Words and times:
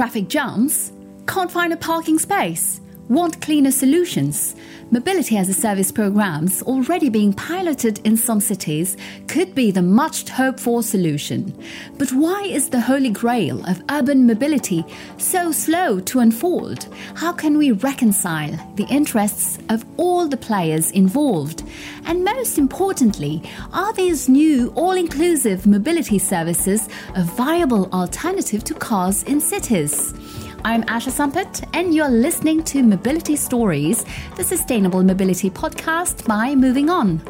traffic 0.00 0.28
jams? 0.28 0.92
Can't 1.26 1.50
find 1.50 1.74
a 1.74 1.76
parking 1.76 2.18
space? 2.18 2.80
Want 3.10 3.40
cleaner 3.40 3.72
solutions? 3.72 4.54
Mobility 4.92 5.36
as 5.36 5.48
a 5.48 5.52
service 5.52 5.90
programs 5.90 6.62
already 6.62 7.08
being 7.08 7.32
piloted 7.32 7.98
in 8.06 8.16
some 8.16 8.38
cities 8.38 8.96
could 9.26 9.52
be 9.52 9.72
the 9.72 9.82
much 9.82 10.28
hoped 10.28 10.60
for 10.60 10.80
solution. 10.84 11.52
But 11.98 12.12
why 12.12 12.42
is 12.44 12.68
the 12.68 12.80
holy 12.80 13.10
grail 13.10 13.68
of 13.68 13.82
urban 13.90 14.28
mobility 14.28 14.84
so 15.18 15.50
slow 15.50 15.98
to 15.98 16.20
unfold? 16.20 16.86
How 17.16 17.32
can 17.32 17.58
we 17.58 17.72
reconcile 17.72 18.56
the 18.76 18.86
interests 18.88 19.58
of 19.70 19.84
all 19.96 20.28
the 20.28 20.36
players 20.36 20.92
involved? 20.92 21.64
And 22.06 22.24
most 22.24 22.58
importantly, 22.58 23.42
are 23.72 23.92
these 23.92 24.28
new 24.28 24.72
all 24.76 24.92
inclusive 24.92 25.66
mobility 25.66 26.20
services 26.20 26.88
a 27.16 27.24
viable 27.24 27.90
alternative 27.92 28.62
to 28.62 28.74
cars 28.74 29.24
in 29.24 29.40
cities? 29.40 30.14
I'm 30.62 30.82
Asha 30.84 31.10
Sampet, 31.10 31.62
and 31.72 31.94
you're 31.94 32.10
listening 32.10 32.62
to 32.64 32.82
Mobility 32.82 33.34
Stories, 33.34 34.04
the 34.36 34.44
sustainable 34.44 35.02
mobility 35.02 35.48
podcast 35.48 36.26
by 36.26 36.54
Movin'On. 36.54 37.20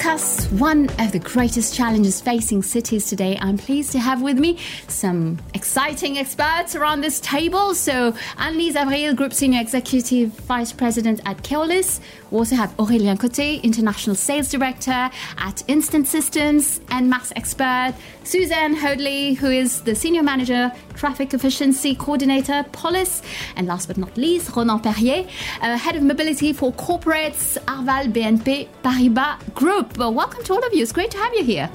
Discuss 0.00 0.46
one 0.52 0.88
of 0.98 1.12
the 1.12 1.18
greatest 1.18 1.74
challenges 1.74 2.22
facing 2.22 2.62
cities 2.62 3.06
today, 3.06 3.36
I'm 3.38 3.58
pleased 3.58 3.92
to 3.92 3.98
have 3.98 4.22
with 4.22 4.38
me 4.38 4.56
some 4.88 5.38
exciting 5.52 6.16
experts 6.16 6.74
around 6.74 7.02
this 7.02 7.20
table. 7.20 7.74
So, 7.74 8.14
Annelise 8.38 8.76
Avril, 8.76 9.12
Group 9.12 9.34
Senior 9.34 9.60
Executive 9.60 10.30
Vice 10.30 10.72
President 10.72 11.20
at 11.26 11.42
Keolis. 11.42 12.00
We 12.30 12.38
also 12.38 12.56
have 12.56 12.74
Aurélien 12.78 13.18
Côté, 13.18 13.62
International 13.62 14.16
Sales 14.16 14.48
Director 14.48 15.10
at 15.36 15.62
Instant 15.68 16.08
Systems 16.08 16.80
and 16.88 17.10
MaaS 17.10 17.30
Expert. 17.36 17.92
Suzanne 18.24 18.74
Hoadley, 18.76 19.34
who 19.34 19.48
is 19.48 19.82
the 19.82 19.94
Senior 19.94 20.22
Manager, 20.22 20.72
Traffic 20.94 21.34
Efficiency 21.34 21.94
Coordinator, 21.94 22.64
Polis. 22.72 23.22
And 23.56 23.66
last 23.66 23.88
but 23.88 23.98
not 23.98 24.16
least, 24.16 24.56
Ronan 24.56 24.80
Perrier, 24.80 25.26
uh, 25.60 25.76
Head 25.76 25.96
of 25.96 26.02
Mobility 26.02 26.52
for 26.52 26.72
Corporates, 26.72 27.58
Arval 27.64 28.12
BNP 28.12 28.68
Paribas 28.82 29.38
Group. 29.54 29.89
Well, 29.96 30.14
welcome 30.14 30.42
to 30.44 30.54
all 30.54 30.64
of 30.64 30.72
you. 30.72 30.82
It's 30.82 30.92
great 30.92 31.10
to 31.10 31.18
have 31.18 31.34
you 31.34 31.44
here. 31.44 31.70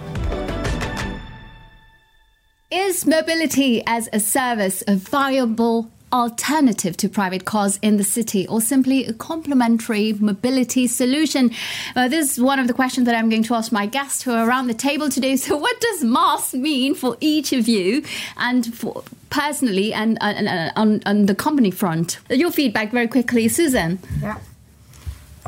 Is 2.72 3.06
mobility 3.06 3.84
as 3.86 4.10
a 4.12 4.20
service 4.20 4.84
a 4.88 4.96
viable 4.96 5.92
alternative 6.12 6.96
to 6.98 7.10
private 7.10 7.46
cars 7.46 7.78
in 7.82 7.98
the 7.98 8.04
city 8.04 8.48
or 8.48 8.62
simply 8.62 9.06
a 9.06 9.14
complementary 9.14 10.14
mobility 10.14 10.88
solution? 10.88 11.52
Uh, 11.96 12.08
this 12.08 12.32
is 12.32 12.42
one 12.42 12.58
of 12.58 12.68
the 12.68 12.74
questions 12.74 13.06
that 13.06 13.16
I'm 13.16 13.30
going 13.30 13.44
to 13.44 13.54
ask 13.54 13.72
my 13.72 13.86
guests 13.86 14.24
who 14.24 14.32
are 14.32 14.48
around 14.48 14.68
the 14.68 14.74
table 14.74 15.10
today. 15.10 15.36
So, 15.46 15.58
what 15.58 15.80
does 15.80 16.04
MaaS 16.04 16.54
mean 16.54 16.96
for 16.96 17.18
each 17.20 17.54
of 17.54 17.68
you 17.68 18.04
and 18.38 18.74
for 18.74 19.04
personally 19.30 19.94
and, 19.94 20.18
and, 20.22 20.48
and 20.48 20.72
on, 20.76 21.02
on 21.06 21.26
the 21.28 21.36
company 21.36 21.70
front? 21.70 22.20
Your 22.30 22.52
feedback 22.52 22.92
very 22.92 23.08
quickly, 23.08 23.48
Susan. 23.48 24.00
Yeah. 24.22 24.40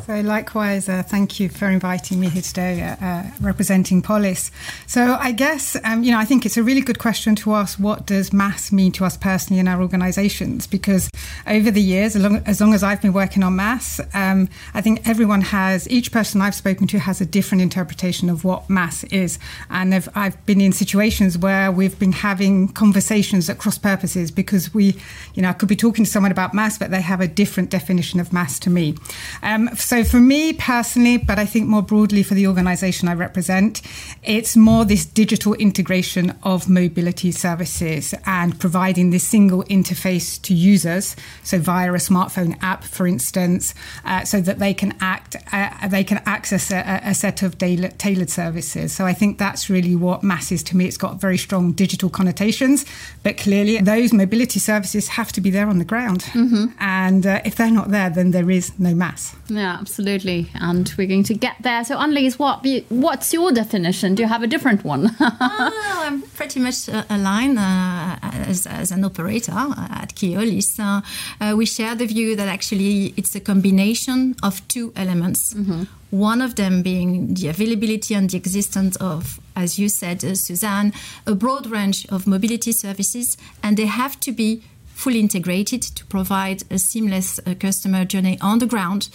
So, 0.05 0.21
likewise, 0.21 0.87
uh, 0.87 1.01
thank 1.03 1.39
you 1.39 1.49
for 1.49 1.67
inviting 1.67 2.19
me 2.19 2.29
here 2.29 2.41
today, 2.41 2.81
uh, 2.81 3.03
uh, 3.03 3.23
representing 3.41 4.01
Polis. 4.01 4.51
So, 4.85 5.17
I 5.19 5.31
guess, 5.31 5.75
um, 5.83 6.03
you 6.03 6.11
know, 6.11 6.19
I 6.19 6.23
think 6.23 6.45
it's 6.45 6.55
a 6.55 6.63
really 6.63 6.81
good 6.81 6.99
question 6.99 7.35
to 7.37 7.55
ask 7.55 7.79
what 7.79 8.05
does 8.05 8.31
MaaS 8.31 8.71
mean 8.71 8.91
to 8.93 9.05
us 9.05 9.17
personally 9.17 9.59
in 9.59 9.67
our 9.67 9.81
organisations? 9.81 10.67
Because 10.67 11.09
over 11.47 11.71
the 11.71 11.81
years, 11.81 12.15
as 12.15 12.21
long, 12.21 12.37
as 12.45 12.61
long 12.61 12.73
as 12.73 12.83
I've 12.83 13.01
been 13.01 13.11
working 13.11 13.43
on 13.43 13.55
MaaS, 13.55 13.99
um, 14.13 14.47
I 14.73 14.81
think 14.81 15.07
everyone 15.07 15.41
has, 15.41 15.89
each 15.89 16.11
person 16.11 16.41
I've 16.41 16.55
spoken 16.55 16.87
to 16.87 16.99
has 16.99 17.19
a 17.19 17.25
different 17.25 17.63
interpretation 17.63 18.30
of 18.30 18.43
what 18.43 18.69
MaaS 18.69 19.03
is. 19.05 19.39
And 19.69 19.95
I've, 19.95 20.09
I've 20.15 20.45
been 20.45 20.61
in 20.61 20.73
situations 20.73 21.37
where 21.37 21.71
we've 21.71 21.97
been 21.97 22.13
having 22.13 22.69
conversations 22.69 23.49
at 23.49 23.57
cross 23.57 23.80
purposes 23.80 24.30
because 24.30 24.73
we, 24.73 24.95
you 25.33 25.41
know, 25.41 25.49
I 25.49 25.53
could 25.53 25.69
be 25.69 25.75
talking 25.75 26.05
to 26.05 26.11
someone 26.11 26.31
about 26.31 26.53
MaaS, 26.53 26.77
but 26.77 26.91
they 26.91 27.02
have 27.02 27.19
a 27.19 27.27
different 27.27 27.71
definition 27.71 28.19
of 28.19 28.31
MaaS 28.31 28.59
to 28.59 28.69
me. 28.69 28.95
Um, 29.41 29.69
so 29.87 30.03
for 30.03 30.20
me 30.20 30.52
personally, 30.52 31.15
but 31.15 31.39
I 31.39 31.45
think 31.45 31.65
more 31.70 31.81
broadly 31.81 32.21
for 32.21 32.33
the 32.33 32.45
organisation 32.45 33.08
I 33.08 33.14
represent, 33.14 33.81
it's 34.21 34.58
more 34.58 34.83
this 34.83 35.05
digital 35.05 35.53
integration 35.53 36.37
of 36.43 36.67
mobility 36.67 37.31
services 37.31 38.14
and 38.25 38.59
providing 38.59 39.11
this 39.11 39.23
single 39.23 39.64
interface 39.64 40.42
to 40.42 40.53
users. 40.53 41.15
So 41.42 41.58
via 41.59 41.93
a 41.93 41.99
smartphone 41.99 42.61
app, 42.61 42.83
for 42.83 43.08
instance, 43.08 43.73
uh, 44.03 44.25
so 44.25 44.42
that 44.42 44.59
they 44.59 44.73
can 44.73 44.93
act, 44.99 45.37
uh, 45.53 45.87
they 45.87 46.04
can 46.04 46.21
access 46.25 46.69
a, 46.69 46.99
a 47.05 47.15
set 47.15 47.42
of 47.42 47.58
tailored 47.58 48.30
services. 48.30 48.92
So 48.92 49.05
I 49.05 49.14
think 49.14 49.37
that's 49.37 49.69
really 49.69 49.95
what 49.95 50.21
MaaS 50.21 50.52
is 50.52 50.64
to 50.64 50.75
me. 50.75 50.83
It's 50.83 50.98
got 50.98 51.21
very 51.21 51.37
strong 51.37 51.71
digital 51.71 52.09
connotations, 52.09 52.86
but 53.23 53.37
clearly 53.37 53.77
those 53.77 54.11
mobility 54.11 54.59
services 54.59 55.08
have 55.08 55.31
to 55.31 55.39
be 55.39 55.49
there 55.49 55.69
on 55.69 55.80
the 55.80 55.86
ground. 55.86 56.23
Mm-hmm. 56.33 56.65
And 56.77 57.25
uh, 57.25 57.39
if 57.45 57.55
they're 57.55 57.71
not 57.71 57.92
there, 57.92 58.09
then 58.09 58.31
there 58.31 58.52
is 58.52 58.77
no 58.77 58.93
MaaS. 58.93 59.33
Yeah, 59.48 59.77
absolutely. 59.80 60.49
And 60.55 60.92
we're 60.98 61.08
going 61.08 61.23
to 61.23 61.33
get 61.33 61.55
there. 61.61 61.83
So, 61.83 61.98
Annelise, 61.98 62.38
what 62.38 62.65
what's 62.89 63.33
your 63.33 63.52
definition? 63.52 64.15
Do 64.15 64.23
you 64.23 64.30
have 64.30 64.43
a 64.43 64.48
different 64.48 64.83
one? 64.83 65.15
oh, 65.20 66.04
I'm 66.05 66.21
pretty 66.21 66.60
much 66.60 66.89
uh, 66.89 67.04
aligned 67.10 67.58
uh, 67.58 68.17
as, 68.21 68.67
as, 68.67 68.92
an 68.92 69.04
operator 69.04 69.52
at 69.52 70.16
Keolis. 70.16 70.80
Uh, 70.80 71.02
uh, 71.42 71.55
we 71.55 71.66
share 71.66 71.95
the 71.95 72.05
view 72.05 72.36
that 72.36 72.48
actually 72.48 73.14
it's 73.17 73.36
a 73.36 73.39
combination 73.39 74.36
of 74.43 74.67
two 74.67 74.93
elements. 74.95 75.54
Mm-hmm. 75.54 75.83
One 76.10 76.42
of 76.42 76.55
them 76.55 76.83
being 76.83 77.33
the 77.33 77.49
availability 77.49 78.14
and 78.16 78.30
the 78.30 78.37
existence 78.37 78.95
of, 78.98 79.39
as 79.55 79.77
you 79.77 79.89
said, 79.89 80.23
uh, 80.23 80.36
Suzanne, 80.36 80.93
a 81.26 81.36
broad 81.36 81.67
range 81.67 82.08
of 82.10 82.27
mobility 82.27 82.71
services, 82.71 83.37
and 83.61 83.76
they 83.77 83.87
have 83.87 84.20
to 84.21 84.32
be 84.32 84.61
fully 84.98 85.20
integrated 85.20 85.82
to 85.83 86.04
provide 86.08 86.64
a 86.71 86.80
seamless 86.80 87.39
uh, 87.45 87.54
customer 87.60 88.04
journey 88.04 88.37
on 88.42 88.58
the 88.58 88.66
ground. 88.66 89.10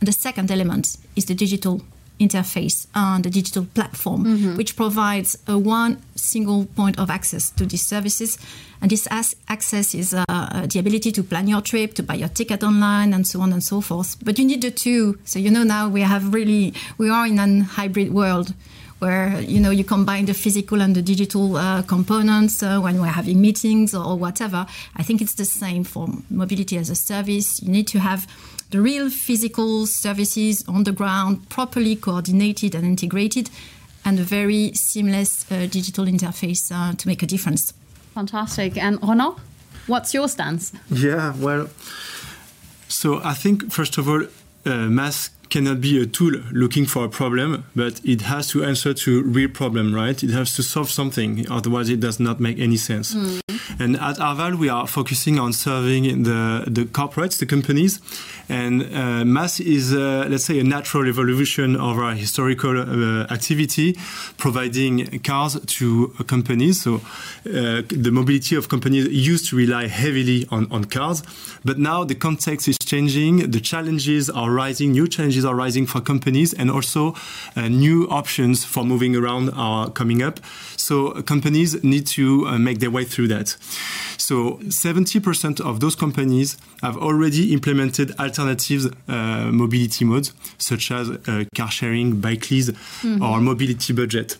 And 0.00 0.08
the 0.08 0.12
second 0.12 0.50
element 0.50 0.96
is 1.14 1.24
the 1.24 1.34
digital 1.34 1.80
interface 2.18 2.86
and 2.94 3.24
the 3.24 3.30
digital 3.30 3.66
platform, 3.74 4.24
mm-hmm. 4.24 4.56
which 4.56 4.76
provides 4.76 5.38
a 5.46 5.58
one 5.58 5.98
single 6.14 6.66
point 6.66 6.98
of 6.98 7.10
access 7.10 7.50
to 7.50 7.66
these 7.66 7.86
services. 7.86 8.38
And 8.80 8.90
this 8.90 9.06
as- 9.10 9.36
access 9.48 9.94
is 9.94 10.14
uh, 10.14 10.24
uh, 10.28 10.66
the 10.66 10.78
ability 10.78 11.12
to 11.12 11.22
plan 11.22 11.48
your 11.48 11.60
trip, 11.60 11.94
to 11.94 12.02
buy 12.02 12.14
your 12.14 12.28
ticket 12.28 12.62
online, 12.62 13.12
and 13.12 13.26
so 13.26 13.40
on 13.40 13.52
and 13.52 13.62
so 13.62 13.80
forth. 13.80 14.16
But 14.24 14.38
you 14.38 14.44
need 14.44 14.62
the 14.62 14.70
two. 14.70 15.18
So 15.24 15.38
you 15.38 15.50
know 15.50 15.62
now 15.62 15.88
we 15.88 16.02
have 16.02 16.32
really 16.32 16.74
we 16.98 17.10
are 17.10 17.26
in 17.26 17.38
a 17.38 17.64
hybrid 17.64 18.12
world 18.12 18.54
where 18.98 19.40
you 19.40 19.60
know 19.60 19.70
you 19.70 19.84
combine 19.84 20.24
the 20.24 20.34
physical 20.34 20.80
and 20.80 20.94
the 20.94 21.02
digital 21.02 21.56
uh, 21.56 21.82
components 21.82 22.62
uh, 22.62 22.80
when 22.80 23.00
we're 23.00 23.08
having 23.08 23.40
meetings 23.40 23.94
or 23.94 24.16
whatever. 24.16 24.66
I 24.94 25.02
think 25.02 25.20
it's 25.20 25.34
the 25.34 25.44
same 25.44 25.84
for 25.84 26.08
mobility 26.30 26.78
as 26.78 26.88
a 26.88 26.94
service. 26.94 27.62
You 27.62 27.70
need 27.70 27.86
to 27.88 27.98
have 27.98 28.26
the 28.70 28.80
real 28.80 29.10
physical 29.10 29.86
services 29.86 30.64
on 30.68 30.84
the 30.84 30.92
ground, 30.92 31.48
properly 31.48 31.96
coordinated 31.96 32.74
and 32.74 32.84
integrated, 32.84 33.50
and 34.04 34.18
a 34.18 34.22
very 34.22 34.72
seamless 34.74 35.50
uh, 35.50 35.66
digital 35.66 36.04
interface 36.04 36.70
uh, 36.72 36.94
to 36.94 37.08
make 37.08 37.22
a 37.22 37.26
difference. 37.26 37.72
Fantastic. 38.14 38.76
And 38.76 39.02
Ronan, 39.02 39.34
what's 39.86 40.14
your 40.14 40.28
stance? 40.28 40.72
Yeah, 40.90 41.34
well, 41.38 41.68
so 42.88 43.20
I 43.22 43.34
think 43.34 43.70
first 43.72 43.98
of 43.98 44.08
all, 44.08 44.22
uh, 44.64 44.88
MaaS 44.88 45.30
cannot 45.48 45.80
be 45.80 46.00
a 46.00 46.06
tool 46.06 46.32
looking 46.52 46.86
for 46.86 47.04
a 47.04 47.08
problem, 47.08 47.64
but 47.74 48.00
it 48.04 48.22
has 48.22 48.48
to 48.48 48.64
answer 48.64 48.94
to 48.94 49.22
real 49.22 49.48
problem, 49.48 49.94
right? 49.94 50.22
It 50.22 50.30
has 50.30 50.54
to 50.56 50.62
solve 50.62 50.90
something, 50.90 51.50
otherwise 51.50 51.88
it 51.88 52.00
does 52.00 52.18
not 52.20 52.40
make 52.40 52.58
any 52.58 52.76
sense. 52.76 53.14
Mm. 53.14 53.40
And 53.78 53.96
at 53.96 54.16
Arval, 54.16 54.58
we 54.58 54.68
are 54.68 54.86
focusing 54.86 55.38
on 55.38 55.52
serving 55.52 56.22
the, 56.22 56.64
the 56.66 56.84
corporates, 56.84 57.38
the 57.38 57.46
companies, 57.46 58.00
and 58.48 58.82
uh, 58.82 59.24
MaaS 59.24 59.60
is, 59.60 59.92
uh, 59.92 60.26
let's 60.28 60.44
say, 60.44 60.60
a 60.60 60.64
natural 60.64 61.06
evolution 61.08 61.76
of 61.76 61.98
our 61.98 62.14
historical 62.14 62.78
uh, 62.78 63.26
activity, 63.30 63.98
providing 64.38 65.18
cars 65.20 65.58
to 65.60 66.08
companies. 66.26 66.82
So 66.82 66.96
uh, 66.96 67.82
the 67.88 68.10
mobility 68.12 68.56
of 68.56 68.68
companies 68.68 69.08
used 69.08 69.50
to 69.50 69.56
rely 69.56 69.88
heavily 69.88 70.46
on, 70.50 70.70
on 70.70 70.84
cars, 70.84 71.22
but 71.64 71.78
now 71.78 72.04
the 72.04 72.14
context 72.14 72.68
is 72.68 72.78
changing, 72.78 73.50
the 73.50 73.60
challenges 73.60 74.30
are 74.30 74.50
rising, 74.50 74.92
new 74.92 75.08
challenges 75.08 75.35
are 75.44 75.54
rising 75.54 75.86
for 75.86 76.00
companies, 76.00 76.52
and 76.52 76.70
also 76.70 77.14
uh, 77.56 77.68
new 77.68 78.08
options 78.08 78.64
for 78.64 78.84
moving 78.84 79.16
around 79.16 79.50
are 79.50 79.90
coming 79.90 80.22
up. 80.22 80.40
So 80.76 81.22
companies 81.22 81.82
need 81.82 82.06
to 82.08 82.46
uh, 82.46 82.58
make 82.58 82.78
their 82.78 82.90
way 82.90 83.04
through 83.04 83.28
that. 83.28 83.56
So 84.18 84.58
70% 84.64 85.60
of 85.60 85.80
those 85.80 85.94
companies 85.94 86.56
have 86.82 86.96
already 86.96 87.52
implemented 87.52 88.18
alternatives 88.18 88.86
uh, 89.08 89.50
mobility 89.52 90.04
modes, 90.04 90.32
such 90.58 90.90
as 90.90 91.10
uh, 91.10 91.44
car 91.54 91.70
sharing, 91.70 92.20
bike 92.20 92.50
lease, 92.50 92.70
mm-hmm. 92.70 93.22
or 93.22 93.40
mobility 93.40 93.92
budget. 93.92 94.36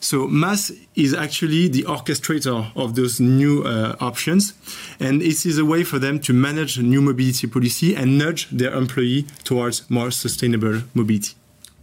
So 0.00 0.26
MaaS 0.26 0.72
is 0.96 1.12
actually 1.12 1.68
the 1.68 1.82
orchestrator 1.82 2.72
of 2.74 2.94
those 2.94 3.20
new 3.20 3.62
uh, 3.64 3.96
options, 4.00 4.54
and 4.98 5.20
it 5.22 5.44
is 5.44 5.58
a 5.58 5.64
way 5.64 5.84
for 5.84 5.98
them 5.98 6.18
to 6.20 6.32
manage 6.32 6.78
new 6.78 7.02
mobility 7.02 7.46
policy 7.46 7.94
and 7.94 8.16
nudge 8.16 8.48
their 8.48 8.72
employee 8.72 9.26
towards 9.44 9.88
more 9.90 10.10
sustainable 10.30 10.82
mobility. 10.94 11.34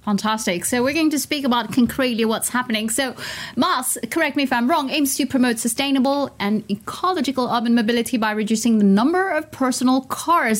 Fantastic. 0.07 0.63
So 0.63 0.81
we're 0.83 0.93
going 0.93 1.09
to 1.09 1.19
speak 1.19 1.43
about 1.43 1.73
concretely 1.73 2.23
what's 2.23 2.47
happening. 2.47 2.89
So 2.89 3.13
MaaS, 3.57 3.97
correct 4.09 4.37
me 4.37 4.43
if 4.43 4.53
I'm 4.53 4.69
wrong, 4.69 4.89
aims 4.89 5.17
to 5.17 5.25
promote 5.25 5.59
sustainable 5.59 6.33
and 6.39 6.63
ecological 6.71 7.49
urban 7.51 7.75
mobility 7.75 8.15
by 8.15 8.31
reducing 8.31 8.77
the 8.77 8.85
number 8.85 9.29
of 9.29 9.51
personal 9.51 9.99
cars. 10.03 10.59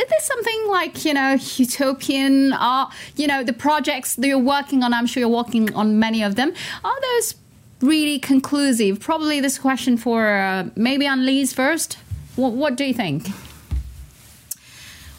Is 0.00 0.04
this 0.12 0.24
something 0.26 0.66
like, 0.66 1.04
you 1.04 1.14
know, 1.14 1.36
utopian? 1.54 2.52
Uh, 2.54 2.90
you 3.14 3.28
know, 3.28 3.44
the 3.44 3.52
projects 3.52 4.16
that 4.16 4.26
you're 4.26 4.36
working 4.56 4.82
on, 4.82 4.92
I'm 4.92 5.06
sure 5.06 5.20
you're 5.20 5.28
working 5.28 5.72
on 5.74 6.00
many 6.00 6.24
of 6.24 6.34
them. 6.34 6.52
Are 6.82 7.00
those 7.00 7.36
really 7.80 8.18
conclusive? 8.18 8.98
Probably 8.98 9.38
this 9.38 9.58
question 9.58 9.96
for 9.96 10.26
uh, 10.26 10.70
maybe 10.74 11.06
Annelise 11.06 11.52
first. 11.52 11.98
What, 12.34 12.54
what 12.54 12.74
do 12.74 12.84
you 12.84 12.94
think? 12.94 13.28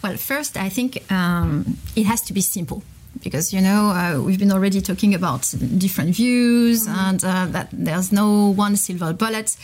Well, 0.02 0.18
first, 0.18 0.58
I 0.58 0.70
think 0.70 1.12
um, 1.12 1.78
it 1.96 2.06
has 2.06 2.22
to 2.24 2.34
be 2.34 2.42
simple 2.42 2.84
because 3.24 3.52
you 3.54 3.62
know 3.62 3.90
uh, 3.90 4.22
we've 4.22 4.40
been 4.40 4.52
already 4.52 4.82
talking 4.82 5.14
about 5.14 5.54
different 5.78 6.16
views 6.16 6.88
mm-hmm. 6.88 7.00
and 7.00 7.24
uh, 7.24 7.46
that 7.48 7.70
there's 7.72 8.12
no 8.12 8.50
one 8.52 8.76
silver 8.76 9.14
bullet 9.14 9.58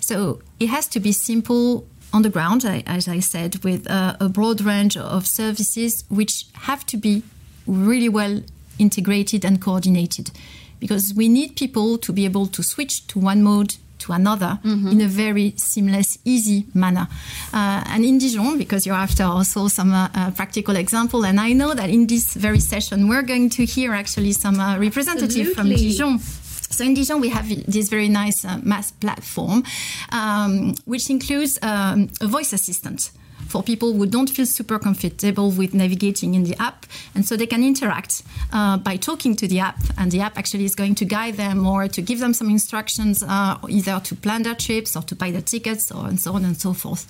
so 0.00 0.40
it 0.60 0.68
has 0.68 0.86
to 0.86 1.00
be 1.00 1.12
simple 1.12 1.86
on 2.12 2.22
the 2.22 2.28
ground 2.28 2.64
as 2.86 3.08
i 3.08 3.18
said 3.18 3.62
with 3.64 3.90
uh, 3.90 4.16
a 4.20 4.28
broad 4.28 4.60
range 4.60 4.96
of 4.96 5.26
services 5.26 6.04
which 6.08 6.46
have 6.54 6.84
to 6.84 6.96
be 6.96 7.22
really 7.66 8.08
well 8.08 8.42
integrated 8.78 9.44
and 9.44 9.60
coordinated 9.60 10.30
because 10.78 11.14
we 11.14 11.28
need 11.28 11.56
people 11.56 11.98
to 11.98 12.12
be 12.12 12.24
able 12.24 12.46
to 12.46 12.62
switch 12.62 13.06
to 13.06 13.18
one 13.18 13.42
mode 13.42 13.76
to 14.10 14.16
another 14.16 14.58
mm-hmm. 14.64 14.88
in 14.88 15.00
a 15.00 15.06
very 15.06 15.54
seamless, 15.56 16.18
easy 16.24 16.66
manner. 16.74 17.08
Uh, 17.52 17.82
and 17.86 18.04
in 18.04 18.18
Dijon, 18.18 18.58
because 18.58 18.86
you're 18.86 18.96
after 18.96 19.24
also 19.24 19.68
some 19.68 19.92
uh, 19.92 20.08
uh, 20.14 20.30
practical 20.32 20.76
example, 20.76 21.24
and 21.24 21.40
I 21.40 21.52
know 21.52 21.74
that 21.74 21.90
in 21.90 22.06
this 22.06 22.34
very 22.34 22.60
session 22.60 23.08
we're 23.08 23.22
going 23.22 23.50
to 23.50 23.64
hear 23.64 23.92
actually 23.92 24.32
some 24.32 24.60
uh, 24.60 24.78
representative 24.78 25.52
from 25.54 25.68
Dijon. 25.68 26.18
So 26.18 26.84
in 26.84 26.94
Dijon, 26.94 27.20
we 27.20 27.30
have 27.30 27.48
this 27.66 27.88
very 27.88 28.08
nice 28.08 28.44
uh, 28.44 28.58
MaaS 28.62 28.92
platform, 28.92 29.64
um, 30.12 30.74
which 30.84 31.10
includes 31.10 31.58
um, 31.62 32.08
a 32.20 32.26
voice 32.26 32.52
assistant 32.52 33.10
for 33.50 33.62
people 33.62 33.92
who 33.92 34.06
don't 34.06 34.30
feel 34.30 34.46
super 34.46 34.78
comfortable 34.78 35.50
with 35.50 35.74
navigating 35.74 36.34
in 36.34 36.44
the 36.44 36.56
app. 36.62 36.86
And 37.14 37.26
so 37.26 37.36
they 37.36 37.46
can 37.46 37.64
interact 37.64 38.22
uh, 38.52 38.76
by 38.76 38.96
talking 38.96 39.34
to 39.36 39.48
the 39.48 39.60
app, 39.60 39.78
and 39.98 40.10
the 40.12 40.20
app 40.20 40.38
actually 40.38 40.64
is 40.64 40.74
going 40.74 40.94
to 40.96 41.04
guide 41.04 41.34
them 41.34 41.66
or 41.66 41.88
to 41.88 42.00
give 42.02 42.20
them 42.20 42.32
some 42.32 42.48
instructions, 42.48 43.22
uh, 43.22 43.58
either 43.68 44.00
to 44.00 44.14
plan 44.14 44.42
their 44.42 44.54
trips 44.54 44.96
or 44.96 45.02
to 45.02 45.14
buy 45.14 45.30
their 45.30 45.42
tickets, 45.42 45.90
or 45.90 46.06
and 46.06 46.20
so 46.20 46.32
on 46.32 46.44
and 46.44 46.56
so 46.56 46.72
forth. 46.72 47.06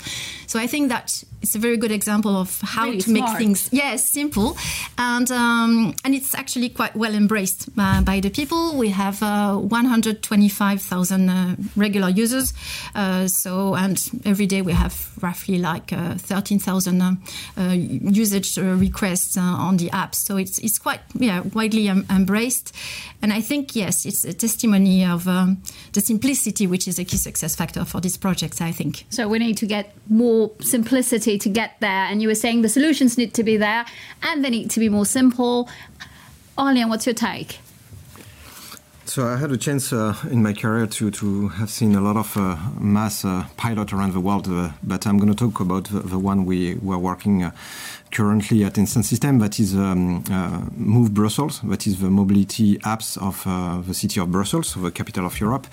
So 0.47 0.59
I 0.59 0.67
think 0.67 0.89
that 0.89 1.23
it's 1.43 1.55
a 1.55 1.59
very 1.59 1.77
good 1.77 1.91
example 1.91 2.37
of 2.37 2.61
how 2.61 2.85
really 2.85 2.99
to 2.99 3.11
smart. 3.11 3.31
make 3.31 3.39
things 3.39 3.69
yes 3.73 4.09
simple, 4.09 4.57
and 4.99 5.31
um, 5.31 5.95
and 6.05 6.15
it's 6.15 6.35
actually 6.35 6.69
quite 6.71 6.95
well 6.97 7.15
embraced 7.15 7.69
uh, 7.79 8.03
by 8.03 8.21
the 8.21 8.31
people. 8.31 8.77
We 8.77 8.91
have 8.91 9.23
uh, 9.23 9.57
125,000 9.57 11.29
uh, 11.29 11.57
regular 11.77 12.09
users, 12.09 12.53
uh, 12.95 13.29
so 13.29 13.75
and 13.75 13.97
every 14.25 14.47
day 14.47 14.63
we 14.63 14.73
have 14.73 15.11
roughly 15.23 15.59
like 15.59 15.93
13,000 16.31 17.03
uh, 17.03 17.15
uh, 17.59 17.63
usage 17.73 18.57
uh, 18.57 18.63
requests 18.63 19.37
on 19.37 19.77
the 19.79 19.91
app. 19.91 20.15
So 20.15 20.37
it's 20.37 20.59
it's 20.61 20.79
quite 20.79 21.01
yeah 21.15 21.41
widely 21.41 21.89
um, 21.89 22.07
embraced, 22.09 22.75
and 23.21 23.33
I 23.33 23.41
think 23.41 23.75
yes, 23.75 24.07
it's 24.07 24.25
a 24.25 24.33
testimony 24.33 25.05
of 25.05 25.27
um, 25.27 25.63
the 25.93 26.01
simplicity, 26.01 26.67
which 26.69 26.87
is 26.87 26.99
a 26.99 27.05
key 27.05 27.17
success 27.17 27.57
factor 27.57 27.85
for 27.85 28.01
these 28.01 28.17
projects. 28.17 28.61
I 28.61 28.73
think. 28.73 29.07
So 29.11 29.29
we 29.29 29.39
need 29.39 29.57
to 29.59 29.67
get 29.67 29.93
more 30.09 30.53
simplicity 30.61 31.39
to 31.39 31.49
get 31.49 31.73
there. 31.81 32.07
And 32.09 32.23
you 32.23 32.29
were 32.29 32.37
saying 32.37 32.63
the 32.63 32.69
solutions 32.69 33.19
need 33.19 33.35
to 33.35 33.43
be 33.43 33.57
there, 33.57 33.85
and 34.23 34.45
they 34.45 34.51
need 34.51 34.71
to 34.71 34.81
be 34.81 34.89
more 34.89 35.07
simple. 35.07 35.69
Aurélien, 36.57 36.89
what's 36.89 37.07
your 37.07 37.15
take? 37.15 37.59
So 39.11 39.27
I 39.27 39.39
had 39.39 39.51
a 39.51 39.57
chance 39.57 39.93
uh, 39.93 40.15
in 40.31 40.41
my 40.41 40.53
career 40.53 40.87
to, 40.87 41.11
to 41.11 41.49
have 41.49 41.69
seen 41.69 41.97
a 41.97 42.01
lot 42.01 42.17
of 42.17 42.37
uh, 42.37 42.57
MaaS 42.79 43.25
uh, 43.25 43.45
pilot 43.57 43.93
around 43.93 44.13
the 44.13 44.21
world, 44.21 44.47
uh, 44.49 44.71
but 44.85 45.05
I'm 45.05 45.19
going 45.19 45.35
to 45.35 45.37
talk 45.37 45.59
about 45.59 45.89
the, 45.89 45.99
the, 45.99 46.17
one 46.17 46.45
we 46.45 46.75
were 46.77 46.97
working 46.97 47.43
uh, 47.43 47.51
currently 48.13 48.63
at 48.63 48.79
Instant 48.79 49.05
System, 49.05 49.41
that 49.41 49.59
is 49.59 49.75
um, 49.75 50.23
uh, 50.31 50.61
Move 50.77 51.13
Brussels, 51.13 51.61
that 51.63 51.89
is 51.89 51.99
the 51.99 52.09
mobility 52.09 52.79
apps 52.79 53.19
of 53.21 53.43
the 53.85 53.95
city 53.95 54.21
of 54.21 54.31
Brussels, 54.31 54.75
the 54.75 54.93
capital 54.93 55.27
of 55.27 55.41
Europe. 55.41 55.67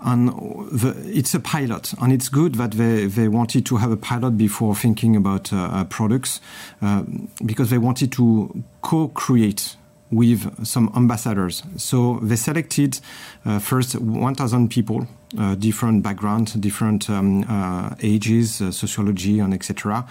And 0.00 0.28
the, 0.70 0.94
it's 1.04 1.34
a 1.34 1.40
pilot, 1.40 1.92
and 2.00 2.12
it's 2.12 2.28
good 2.28 2.54
that 2.54 2.70
they, 2.74 3.06
they 3.06 3.26
wanted 3.26 3.66
to 3.66 3.78
have 3.78 3.90
a 3.90 3.96
pilot 3.96 4.38
before 4.38 4.76
thinking 4.76 5.16
about 5.16 5.50
products, 5.90 6.40
because 7.44 7.70
they 7.70 7.78
wanted 7.78 8.12
to 8.12 8.62
co-create 8.82 9.77
with 10.10 10.66
some 10.66 10.90
ambassadors. 10.96 11.62
So 11.76 12.18
they 12.22 12.36
selected 12.36 13.00
uh, 13.44 13.58
first 13.58 13.94
1,000 13.94 14.68
people, 14.68 15.06
uh, 15.38 15.54
different 15.54 16.02
backgrounds, 16.02 16.54
different 16.54 17.10
um, 17.10 17.44
uh, 17.48 17.94
ages, 18.02 18.60
uh, 18.60 18.70
sociology, 18.70 19.40
and 19.40 19.52
etc., 19.52 20.06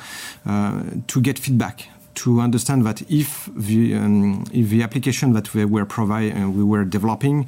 uh, 0.46 0.84
to 1.08 1.22
get 1.22 1.40
feedback. 1.40 1.88
To 2.24 2.42
understand 2.42 2.86
that 2.86 3.02
if 3.10 3.50
the 3.56 3.96
um, 3.96 4.44
if 4.52 4.70
the 4.70 4.82
application 4.82 5.34
that 5.34 5.54
we 5.54 5.66
were 5.66 5.86
provide 5.86 6.36
uh, 6.36 6.50
we 6.50 6.64
were 6.64 6.84
developing 6.84 7.48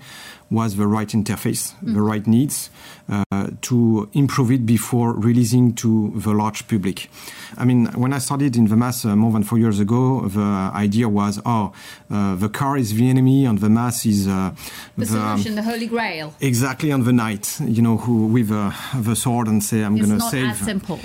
was 0.52 0.76
the 0.76 0.88
right 0.88 1.08
interface, 1.10 1.74
mm. 1.84 1.94
the 1.94 2.02
right 2.02 2.26
needs, 2.26 2.70
uh, 3.10 3.24
to 3.62 4.10
improve 4.14 4.52
it 4.52 4.66
before 4.66 5.14
releasing 5.14 5.74
to 5.76 6.12
the 6.16 6.34
large 6.34 6.68
public. 6.68 7.10
I 7.58 7.66
mean, 7.66 7.86
when 7.94 8.14
I 8.14 8.20
started 8.20 8.56
in 8.56 8.66
the 8.66 8.76
MaaS 8.76 9.06
uh, 9.06 9.16
more 9.16 9.32
than 9.32 9.44
four 9.44 9.60
years 9.60 9.80
ago, 9.80 10.28
the 10.28 10.72
idea 10.74 11.08
was, 11.08 11.40
oh, 11.46 11.72
uh, 12.10 12.36
the 12.36 12.50
car 12.50 12.78
is 12.78 12.94
the 12.96 13.10
enemy 13.10 13.46
and 13.46 13.60
the 13.60 13.70
MaaS 13.70 14.06
is 14.06 14.28
uh, 14.28 14.52
the, 14.98 15.06
the, 15.06 15.06
solution, 15.06 15.56
the 15.56 15.64
holy 15.64 15.88
grail. 15.88 16.34
Exactly, 16.42 16.92
on 16.92 17.04
the 17.04 17.14
knight, 17.14 17.60
you 17.62 17.82
know, 17.82 17.98
who 17.98 18.28
with 18.28 18.52
uh, 18.52 18.72
the 18.96 19.16
sword 19.16 19.48
and 19.48 19.64
say, 19.64 19.84
I'm 19.84 19.98
going 19.98 20.10
to 20.10 20.20
save. 20.20 20.50
It's 20.50 20.60
not 20.62 20.66
that 20.66 20.66
simple. 20.66 21.00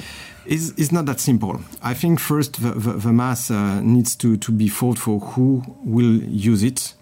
It's, 0.47 0.71
it's, 0.77 0.93
not 0.93 1.07
that 1.07 1.21
simple. 1.21 1.61
I 1.83 1.95
think 1.95 2.21
first 2.21 2.61
the, 2.61 2.73
the, 2.73 2.93
the 2.93 3.13
MaaS 3.13 3.51
uh, 3.51 3.81
needs 3.81 4.15
to, 4.17 4.37
to 4.37 4.53
be 4.53 4.69
thought 4.69 4.99
for 4.99 5.19
who 5.21 5.63
will 5.83 6.23
use 6.23 6.63
it 6.63 6.95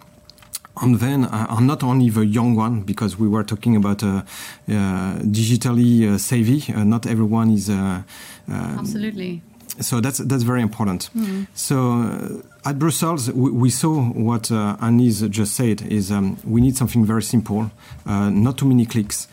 and 0.81 0.99
then 0.99 1.25
uh, 1.25 1.59
not 1.59 1.83
only 1.83 2.09
the 2.09 2.25
young 2.25 2.55
one 2.55 2.81
because 2.81 3.19
we 3.19 3.27
were 3.27 3.43
talking 3.43 3.75
about 3.75 4.03
uh, 4.03 4.07
uh, 4.07 4.21
digitally 5.19 6.09
uh, 6.09 6.17
savvy 6.17 6.73
uh, 6.73 6.83
not 6.83 7.05
everyone 7.05 7.51
is 7.51 7.69
absolutely 8.49 9.41
so 9.79 9.99
that's 9.99 10.19
that's 10.19 10.43
very 10.43 10.61
important 10.61 11.09
mm. 11.15 11.47
so 11.53 12.43
at 12.65 12.77
brussels 12.77 13.31
we, 13.31 13.51
we 13.51 13.69
saw 13.69 14.01
what 14.01 14.51
uh, 14.51 14.77
just 15.29 15.55
said 15.55 15.81
is 15.83 16.11
um, 16.11 16.37
we 16.43 16.61
need 16.61 16.77
something 16.77 17.05
very 17.05 17.23
simple 17.23 17.71
not 18.05 18.57
too 18.57 18.65
many 18.65 18.85
clicks 18.85 19.27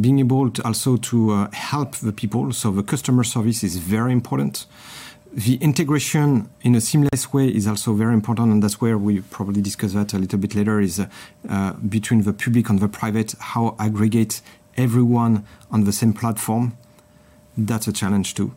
being 0.00 0.18
able 0.18 0.50
to 0.50 0.62
also 0.64 0.96
to 0.96 1.48
help 1.52 1.96
the 1.96 2.12
people 2.12 2.52
so 2.52 2.70
the 2.70 2.82
customer 2.82 3.24
service 3.24 3.64
is 3.64 3.76
very 3.76 4.12
important 4.12 4.66
the 5.32 5.56
integration 5.56 6.50
in 6.62 6.74
a 6.74 6.80
seamless 6.80 7.32
way 7.32 7.48
is 7.48 7.66
also 7.66 7.92
very 7.92 8.14
important, 8.14 8.52
and 8.52 8.62
that's 8.62 8.80
where 8.80 8.98
we 8.98 9.20
probably 9.20 9.62
discuss 9.62 9.92
that 9.92 10.12
a 10.12 10.18
little 10.18 10.38
bit 10.38 10.54
later. 10.54 10.80
Is 10.80 11.00
uh, 11.48 11.72
between 11.74 12.22
the 12.22 12.32
public 12.32 12.68
and 12.68 12.80
the 12.80 12.88
private, 12.88 13.34
how 13.38 13.76
aggregate 13.78 14.40
everyone 14.76 15.44
on 15.70 15.84
the 15.84 15.92
same 15.92 16.12
platform. 16.12 16.76
That's 17.56 17.86
a 17.86 17.92
challenge 17.92 18.34
too, 18.34 18.54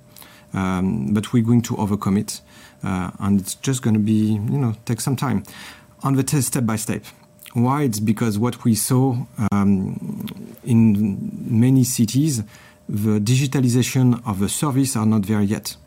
um, 0.53 1.13
but 1.13 1.33
we're 1.33 1.43
going 1.43 1.62
to 1.63 1.77
overcome 1.77 2.17
it, 2.17 2.41
uh, 2.83 3.12
and 3.19 3.39
it's 3.39 3.55
just 3.55 3.81
going 3.81 3.93
to 3.93 4.00
be 4.00 4.33
you 4.33 4.57
know 4.57 4.75
take 4.86 5.01
some 5.01 5.15
time. 5.15 5.43
On 6.03 6.15
the 6.15 6.24
test 6.24 6.48
step 6.48 6.65
by 6.65 6.75
step. 6.75 7.03
Why? 7.53 7.83
It's 7.83 8.00
because 8.00 8.39
what 8.39 8.63
we 8.63 8.75
saw 8.75 9.15
um, 9.51 10.55
in 10.63 11.29
many 11.48 11.83
cities, 11.83 12.43
the 12.89 13.19
digitalization 13.19 14.22
of 14.25 14.39
the 14.39 14.50
service 14.50 14.95
are 14.95 15.05
not 15.05 15.24
there 15.27 15.41
yet 15.41 15.77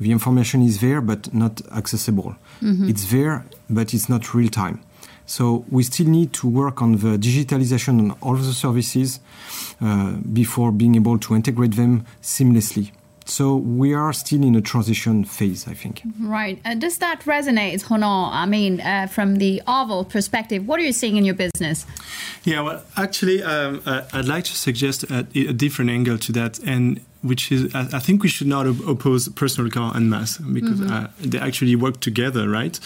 the 0.00 0.10
information 0.10 0.62
is 0.62 0.80
there 0.80 1.00
but 1.00 1.32
not 1.32 1.60
accessible. 1.72 2.34
Mm-hmm. 2.62 2.88
It's 2.88 3.10
there, 3.10 3.44
but 3.68 3.94
it's 3.94 4.08
not 4.08 4.34
real 4.34 4.48
time. 4.48 4.80
So 5.26 5.64
we 5.70 5.84
still 5.84 6.08
need 6.08 6.32
to 6.34 6.48
work 6.48 6.82
on 6.82 6.96
the 6.96 7.16
digitalization 7.16 8.00
on 8.00 8.16
all 8.20 8.34
the 8.34 8.52
services 8.52 9.20
uh, 9.80 10.12
before 10.32 10.72
being 10.72 10.96
able 10.96 11.18
to 11.18 11.36
integrate 11.36 11.76
them 11.76 12.04
seamlessly. 12.20 12.90
So 13.30 13.54
we 13.54 13.94
are 13.94 14.12
still 14.12 14.42
in 14.42 14.56
a 14.56 14.60
transition 14.60 15.24
phase, 15.24 15.68
I 15.68 15.74
think. 15.74 16.02
Right. 16.18 16.60
Uh, 16.64 16.74
does 16.74 16.98
that 16.98 17.20
resonate, 17.20 17.88
Ronan? 17.88 18.32
I 18.32 18.44
mean, 18.44 18.80
uh, 18.80 19.06
from 19.06 19.36
the 19.36 19.62
Arval 19.68 20.08
perspective, 20.08 20.66
what 20.66 20.80
are 20.80 20.82
you 20.82 20.92
seeing 20.92 21.16
in 21.16 21.24
your 21.24 21.36
business? 21.36 21.86
Yeah, 22.42 22.60
well, 22.62 22.82
actually, 22.96 23.40
um, 23.42 23.82
uh, 23.86 24.02
I'd 24.12 24.24
like 24.24 24.44
to 24.44 24.56
suggest 24.56 25.04
a, 25.04 25.26
a, 25.34 25.52
different 25.52 25.92
angle 25.92 26.18
to 26.18 26.32
that, 26.32 26.58
and 26.60 27.00
which 27.22 27.52
is 27.52 27.72
I, 27.72 27.82
I 27.92 28.00
think 28.00 28.24
we 28.24 28.28
should 28.28 28.48
not 28.48 28.66
op- 28.66 28.84
oppose 28.86 29.28
personal 29.28 29.70
car 29.70 29.92
and 29.94 30.10
MaaS 30.10 30.38
because 30.38 30.80
mm-hmm. 30.80 30.92
Uh, 30.92 31.06
they 31.20 31.38
actually 31.38 31.76
work 31.76 32.00
together, 32.00 32.48
right? 32.48 32.80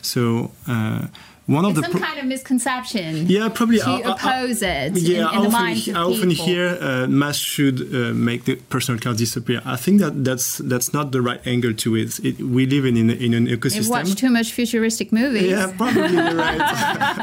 So 0.00 0.52
uh, 0.66 1.08
one 1.46 1.64
of 1.64 1.72
it's 1.76 1.80
the 1.86 1.92
some 1.92 2.00
kind 2.02 2.18
of 2.20 2.26
misconception. 2.26 3.26
yeah 3.26 3.48
probably 3.48 3.78
to 3.78 3.84
I- 3.90 4.00
I- 4.04 4.12
oppose 4.12 4.62
it 4.62 4.92
yeah 4.98 5.28
in, 5.32 5.40
in 5.46 5.54
I 5.56 5.74
the 5.74 5.82
often, 5.82 5.96
I 5.96 6.02
often 6.02 6.30
hear 6.30 6.78
uh, 6.80 7.06
MaaS 7.08 7.36
should 7.36 7.78
uh, 7.92 8.12
make 8.14 8.44
the 8.44 8.54
personal 8.74 9.00
car 9.00 9.14
disappear 9.14 9.60
I 9.64 9.76
think 9.76 10.00
that 10.00 10.24
that's 10.24 10.58
that's 10.58 10.92
not 10.92 11.10
the 11.12 11.20
right 11.22 11.40
angle 11.46 11.74
to 11.74 11.96
it, 11.96 12.18
it 12.24 12.38
we 12.38 12.66
live 12.66 12.84
in, 12.84 12.96
in, 12.96 13.10
in 13.10 13.34
an 13.34 13.46
ecosystem 13.48 13.88
watched 13.90 14.18
too 14.18 14.30
much 14.30 14.52
futuristic 14.52 15.12
movies. 15.12 15.50
yeah 15.50 15.72
probably 15.76 16.16
right 16.16 16.60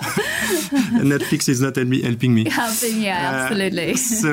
Netflix 1.14 1.48
is 1.50 1.62
not 1.62 1.76
helping 1.76 2.34
me 2.34 2.50
Helping, 2.50 3.02
yeah, 3.02 3.30
Uh, 3.30 3.34
absolutely. 3.44 3.96
so, 3.96 4.32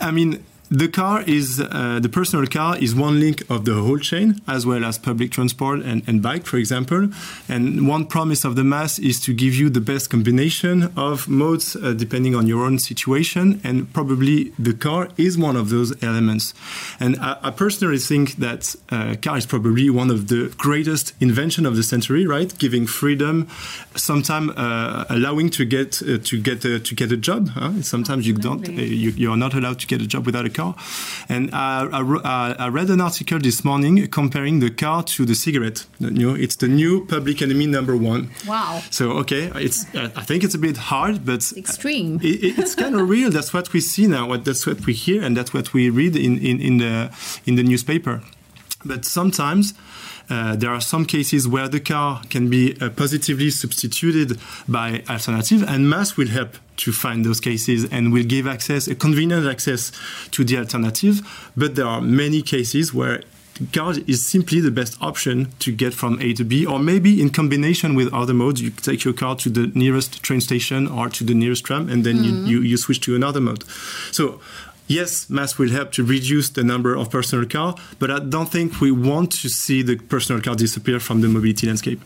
I 0.00 0.10
mean, 0.10 0.42
the 0.70 0.88
car 0.88 1.22
is 1.26 1.60
uh, 1.60 2.00
the 2.00 2.08
personal 2.08 2.46
car 2.46 2.76
is 2.78 2.94
one 2.94 3.20
link 3.20 3.42
of 3.50 3.64
the 3.64 3.74
whole 3.74 3.98
chain, 3.98 4.40
as 4.48 4.64
well 4.66 4.84
as 4.84 4.98
public 4.98 5.30
transport 5.30 5.80
and, 5.80 6.02
and 6.08 6.22
bike, 6.22 6.46
for 6.46 6.56
example. 6.56 7.08
And 7.48 7.86
one 7.86 8.06
promise 8.06 8.44
of 8.44 8.56
the 8.56 8.64
MaaS 8.64 8.98
is 8.98 9.20
to 9.20 9.34
give 9.34 9.54
you 9.54 9.68
the 9.68 9.80
best 9.80 10.10
combination 10.10 10.90
of 10.96 11.28
modes 11.28 11.76
uh, 11.76 11.92
depending 11.92 12.34
on 12.34 12.46
your 12.46 12.64
own 12.64 12.78
situation, 12.78 13.60
and 13.62 13.92
probably 13.92 14.52
the 14.58 14.72
car 14.72 15.08
is 15.16 15.36
one 15.36 15.56
of 15.56 15.68
those 15.68 16.02
elements. 16.02 16.54
And 16.98 17.16
I, 17.16 17.36
I 17.42 17.50
personally 17.50 17.98
think 17.98 18.36
that 18.36 18.74
uh, 18.90 19.16
car 19.20 19.36
is 19.36 19.46
probably 19.46 19.90
one 19.90 20.10
of 20.10 20.28
the 20.28 20.52
greatest 20.56 21.12
invention 21.20 21.66
of 21.66 21.76
the 21.76 21.82
century, 21.82 22.26
right? 22.26 22.56
Giving 22.58 22.86
freedom, 22.86 23.48
sometimes 23.94 24.50
uh, 24.56 25.04
allowing 25.10 25.50
to 25.50 25.64
get 25.64 26.02
uh, 26.02 26.18
to 26.18 26.40
get 26.40 26.64
uh, 26.64 26.78
to 26.78 26.94
get 26.94 27.12
a 27.12 27.16
job. 27.16 27.50
Huh? 27.50 27.82
Sometimes 27.82 28.26
you 28.26 28.34
don't, 28.34 28.66
uh, 28.68 28.72
you, 28.72 29.10
you 29.10 29.30
are 29.30 29.36
not 29.36 29.54
allowed 29.54 29.78
to 29.80 29.86
get 29.86 30.00
a 30.00 30.06
job 30.06 30.26
without 30.26 30.46
a 30.46 30.53
car. 30.54 30.74
And 31.28 31.50
I, 31.52 31.86
I, 31.92 32.54
I 32.58 32.68
read 32.68 32.88
an 32.90 33.00
article 33.00 33.38
this 33.38 33.64
morning 33.64 34.06
comparing 34.08 34.60
the 34.60 34.70
car 34.70 35.02
to 35.02 35.24
the 35.26 35.34
cigarette. 35.34 35.86
You 35.98 36.10
know, 36.28 36.34
it's 36.34 36.56
the 36.56 36.68
new 36.68 37.04
public 37.06 37.42
enemy 37.42 37.66
number 37.66 37.96
one. 37.96 38.30
Wow. 38.46 38.80
So 38.90 39.10
okay, 39.22 39.50
it's 39.56 39.84
I 39.94 40.22
think 40.28 40.44
it's 40.44 40.54
a 40.54 40.58
bit 40.58 40.76
hard, 40.76 41.24
but 41.26 41.42
Extreme. 41.56 42.20
it- 42.22 42.58
it's 42.58 42.74
kind 42.74 42.94
of 42.94 43.08
real. 43.08 43.30
That's 43.30 43.52
what 43.52 43.72
we 43.72 43.80
see 43.80 44.06
now. 44.06 44.28
What 44.28 44.44
that's 44.44 44.66
what 44.66 44.86
we 44.86 44.92
hear, 44.92 45.22
and 45.24 45.36
that's 45.36 45.52
what 45.52 45.72
we 45.74 45.90
read 45.90 46.16
in, 46.16 46.38
in, 46.38 46.60
in 46.60 46.78
the 46.78 47.10
in 47.46 47.56
the 47.56 47.62
newspaper. 47.62 48.22
But 48.84 49.04
sometimes 49.04 49.74
uh, 50.30 50.56
there 50.56 50.70
are 50.70 50.80
some 50.80 51.04
cases 51.04 51.46
where 51.46 51.68
the 51.68 51.80
car 51.80 52.22
can 52.30 52.48
be 52.48 52.76
uh, 52.80 52.90
positively 52.90 53.50
substituted 53.50 54.38
by 54.68 55.02
alternative, 55.08 55.62
and 55.62 55.88
MaaS 55.88 56.16
will 56.16 56.28
help 56.28 56.56
to 56.76 56.92
find 56.92 57.24
those 57.24 57.40
cases 57.40 57.84
and 57.90 58.12
will 58.12 58.24
give 58.24 58.46
access, 58.46 58.88
a 58.88 58.94
convenient 58.94 59.46
access 59.46 59.92
to 60.32 60.44
the 60.44 60.58
alternative. 60.58 61.20
But 61.56 61.76
there 61.76 61.86
are 61.86 62.00
many 62.00 62.42
cases 62.42 62.92
where 62.92 63.22
car 63.72 63.94
is 64.06 64.26
simply 64.26 64.60
the 64.60 64.70
best 64.70 65.00
option 65.00 65.52
to 65.60 65.72
get 65.72 65.94
from 65.94 66.20
A 66.20 66.32
to 66.34 66.44
B, 66.44 66.66
or 66.66 66.78
maybe 66.78 67.20
in 67.20 67.30
combination 67.30 67.94
with 67.94 68.12
other 68.12 68.34
modes, 68.34 68.60
you 68.60 68.70
take 68.70 69.04
your 69.04 69.14
car 69.14 69.36
to 69.36 69.48
the 69.48 69.70
nearest 69.74 70.22
train 70.22 70.40
station 70.40 70.88
or 70.88 71.08
to 71.10 71.24
the 71.24 71.34
nearest 71.34 71.64
tram, 71.64 71.88
and 71.88 72.04
then 72.04 72.24
you, 72.24 72.32
you, 72.46 72.60
you 72.60 72.76
switch 72.76 73.00
to 73.00 73.14
another 73.14 73.40
mode. 73.40 73.64
So. 74.10 74.40
Yes, 74.86 75.30
MaaS 75.30 75.58
will 75.58 75.70
help 75.70 75.92
to 75.92 76.04
reduce 76.04 76.50
the 76.50 76.62
number 76.62 76.94
of 76.94 77.10
personal 77.10 77.46
car, 77.46 77.74
but 77.98 78.10
I 78.10 78.18
don't 78.18 78.50
think 78.50 78.80
we 78.80 78.90
want 78.90 79.32
to 79.32 79.48
see 79.48 79.82
the 79.82 79.96
personal 79.96 80.42
car 80.42 80.54
disappear 80.54 81.00
from 81.00 81.22
the 81.22 81.28
mobility 81.28 81.66
landscape. 81.66 82.02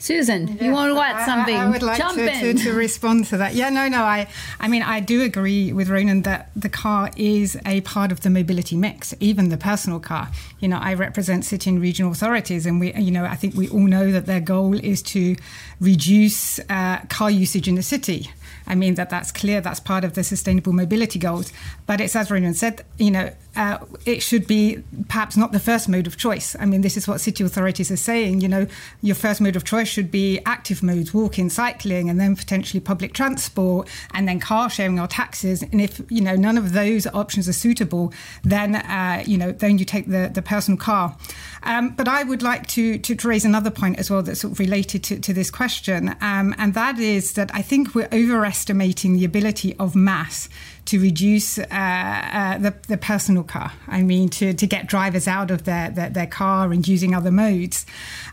Susan, 0.00 0.56
you 0.60 0.70
want 0.72 0.94
to 0.94 0.98
I- 1.00 1.08
add 1.08 1.26
something? 1.26 1.56
I, 1.56 1.68
would 1.68 1.82
like 1.82 1.98
Jump 1.98 2.16
to, 2.16 2.32
in. 2.32 2.56
to, 2.56 2.62
to 2.64 2.72
respond 2.72 3.26
to 3.26 3.36
that. 3.38 3.54
Yeah, 3.54 3.68
no, 3.68 3.88
no. 3.88 4.02
I, 4.04 4.28
I 4.60 4.68
mean, 4.68 4.82
I 4.82 5.00
do 5.00 5.22
agree 5.22 5.72
with 5.72 5.88
Ronan 5.88 6.22
that 6.22 6.50
the 6.54 6.68
car 6.68 7.10
is 7.16 7.58
a 7.66 7.80
part 7.80 8.12
of 8.12 8.20
the 8.20 8.30
mobility 8.30 8.76
mix, 8.76 9.12
even 9.20 9.48
the 9.48 9.56
personal 9.56 9.98
car. 9.98 10.28
You 10.60 10.68
know, 10.68 10.78
I 10.78 10.94
represent 10.94 11.44
city 11.44 11.70
and 11.70 11.80
regional 11.80 12.12
authorities, 12.12 12.64
and 12.64 12.78
we, 12.78 12.94
you 12.94 13.10
know, 13.10 13.24
I 13.24 13.34
think 13.34 13.54
we 13.54 13.68
all 13.68 13.80
know 13.80 14.12
that 14.12 14.26
their 14.26 14.40
goal 14.40 14.74
is 14.78 15.02
to 15.02 15.34
reduce 15.80 16.58
uh, 16.68 17.00
car 17.08 17.30
usage 17.30 17.68
in 17.68 17.74
the 17.74 17.82
city. 17.82 18.30
I 18.66 18.74
mean 18.74 18.96
that 18.96 19.08
that's 19.08 19.32
clear. 19.32 19.60
That's 19.62 19.80
part 19.80 20.04
of 20.04 20.12
the 20.12 20.22
sustainable 20.22 20.72
mobility 20.74 21.18
goals. 21.18 21.52
But 21.86 22.00
it's 22.02 22.14
as 22.14 22.30
Ronan 22.30 22.52
said, 22.54 22.84
you 22.98 23.10
know, 23.10 23.32
uh, 23.58 23.78
it 24.06 24.22
should 24.22 24.46
be 24.46 24.82
perhaps 25.08 25.36
not 25.36 25.50
the 25.50 25.58
first 25.58 25.88
mode 25.88 26.06
of 26.06 26.16
choice. 26.16 26.54
I 26.60 26.64
mean, 26.64 26.82
this 26.82 26.96
is 26.96 27.08
what 27.08 27.20
city 27.20 27.42
authorities 27.42 27.90
are 27.90 27.96
saying. 27.96 28.40
You 28.40 28.46
know, 28.46 28.66
your 29.02 29.16
first 29.16 29.40
mode 29.40 29.56
of 29.56 29.64
choice 29.64 29.88
should 29.88 30.12
be 30.12 30.38
active 30.46 30.80
modes, 30.80 31.12
walking, 31.12 31.50
cycling, 31.50 32.08
and 32.08 32.20
then 32.20 32.36
potentially 32.36 32.78
public 32.78 33.14
transport, 33.14 33.88
and 34.14 34.28
then 34.28 34.38
car 34.38 34.70
sharing 34.70 35.00
or 35.00 35.08
taxis. 35.08 35.64
And 35.64 35.80
if 35.80 36.00
you 36.08 36.20
know 36.20 36.36
none 36.36 36.56
of 36.56 36.72
those 36.72 37.08
options 37.08 37.48
are 37.48 37.52
suitable, 37.52 38.12
then 38.44 38.76
uh, 38.76 39.24
you 39.26 39.36
know 39.36 39.50
then 39.50 39.78
you 39.78 39.84
take 39.84 40.06
the 40.06 40.30
the 40.32 40.42
personal 40.42 40.78
car. 40.78 41.16
Um, 41.64 41.90
but 41.90 42.06
I 42.06 42.22
would 42.22 42.42
like 42.42 42.68
to, 42.68 42.96
to 42.98 43.16
to 43.16 43.28
raise 43.28 43.44
another 43.44 43.70
point 43.72 43.98
as 43.98 44.08
well 44.08 44.22
that's 44.22 44.40
sort 44.40 44.52
of 44.52 44.60
related 44.60 45.02
to, 45.04 45.18
to 45.18 45.32
this 45.32 45.50
question, 45.50 46.14
um, 46.20 46.54
and 46.58 46.74
that 46.74 47.00
is 47.00 47.32
that 47.32 47.50
I 47.52 47.62
think 47.62 47.96
we're 47.96 48.08
overestimating 48.12 49.16
the 49.16 49.24
ability 49.24 49.74
of 49.80 49.96
MaaS 49.96 50.48
to 50.88 50.98
reduce 50.98 51.58
uh, 51.58 51.64
uh, 51.70 52.58
the, 52.58 52.74
the 52.88 52.96
personal 52.96 53.44
car. 53.44 53.72
I 53.86 54.02
mean, 54.02 54.30
to, 54.30 54.54
to 54.54 54.66
get 54.66 54.86
drivers 54.86 55.28
out 55.28 55.50
of 55.50 55.64
their, 55.64 55.90
their, 55.90 56.08
their 56.08 56.26
car 56.26 56.72
and 56.72 56.86
using 56.88 57.14
other 57.14 57.30
modes. 57.30 57.84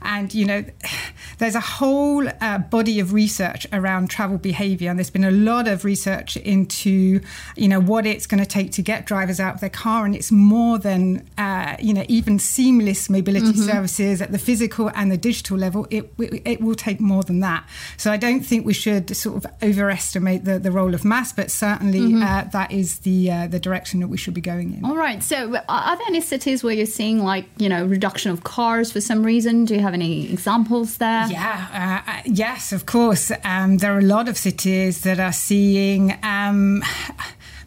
And, 0.02 0.34
you 0.34 0.46
know, 0.46 0.64
there's 1.38 1.56
a 1.56 1.60
whole 1.60 2.28
uh, 2.42 2.58
body 2.60 3.00
of 3.00 3.14
research 3.14 3.68
around 3.72 4.10
travel 4.10 4.38
behavior. 4.38 4.90
And 4.90 5.00
there's 5.00 5.10
been 5.10 5.24
a 5.24 5.32
lot 5.32 5.68
of 5.68 5.86
research 5.86 6.38
into, 6.38 7.22
you 7.56 7.68
know, 7.68 7.80
what 7.80 8.06
it's 8.06 8.28
going 8.28 8.42
to 8.42 8.50
take 8.50 8.72
to 8.74 8.82
get 8.82 9.06
drivers 9.06 9.40
out 9.40 9.56
of 9.56 9.62
their 9.62 9.70
car. 9.70 10.06
And 10.06 10.16
it's 10.16 10.32
more 10.32 10.78
than, 10.78 11.28
uh, 11.38 11.76
you 11.80 11.94
know, 11.94 12.06
even 12.08 12.40
seamless 12.40 13.10
mobility 13.10 13.54
services 13.54 14.22
at 14.22 14.32
the 14.32 14.40
physical 14.40 14.92
and 14.96 15.12
the 15.12 15.18
digital 15.18 15.58
level. 15.58 15.88
It, 15.90 16.14
it 16.20 16.62
will 16.62 16.76
take 16.76 17.00
more 17.00 17.24
than 17.24 17.40
that. 17.42 17.68
So 17.98 18.12
I 18.12 18.18
don't 18.18 18.42
think 18.42 18.66
we 18.66 18.74
should 18.74 19.16
sort 19.16 19.44
of 19.44 19.52
overestimate 19.62 20.46
the, 20.46 20.60
the 20.60 20.72
role 20.72 20.94
of 20.94 21.04
MaaS, 21.04 21.34
but 21.34 21.52
certainly 21.52 22.22
uh, 22.22 22.44
that 22.52 22.72
is 22.72 23.00
the 23.00 23.32
uh, 23.32 23.48
the 23.48 23.60
direction 23.60 24.00
that 24.00 24.08
we 24.08 24.18
should 24.18 24.34
be 24.34 24.42
going 24.42 24.74
in. 24.74 24.86
All 24.86 24.96
right. 24.96 25.22
So, 25.22 25.56
are 25.70 25.98
there 25.98 26.08
any 26.08 26.22
cities 26.22 26.64
where 26.64 26.74
you're 26.74 26.86
seeing 26.86 27.24
like 27.24 27.46
you 27.58 27.70
know 27.70 27.86
reduction 27.86 28.32
of 28.32 28.44
cars 28.44 28.92
for 28.92 29.02
some 29.02 29.24
reason? 29.24 29.66
Do 29.66 29.76
you 29.76 29.82
have 29.82 29.94
any 29.94 30.32
examples 30.32 30.98
there? 30.98 31.25
Yeah, 31.32 32.04
uh, 32.08 32.12
uh, 32.12 32.22
yes, 32.26 32.72
of 32.72 32.86
course. 32.86 33.32
Um, 33.44 33.78
there 33.78 33.94
are 33.94 34.00
a 34.00 34.04
lot 34.04 34.30
of 34.30 34.38
cities 34.38 35.02
that 35.02 35.20
are 35.20 35.34
seeing. 35.34 36.18
Um, 36.24 36.84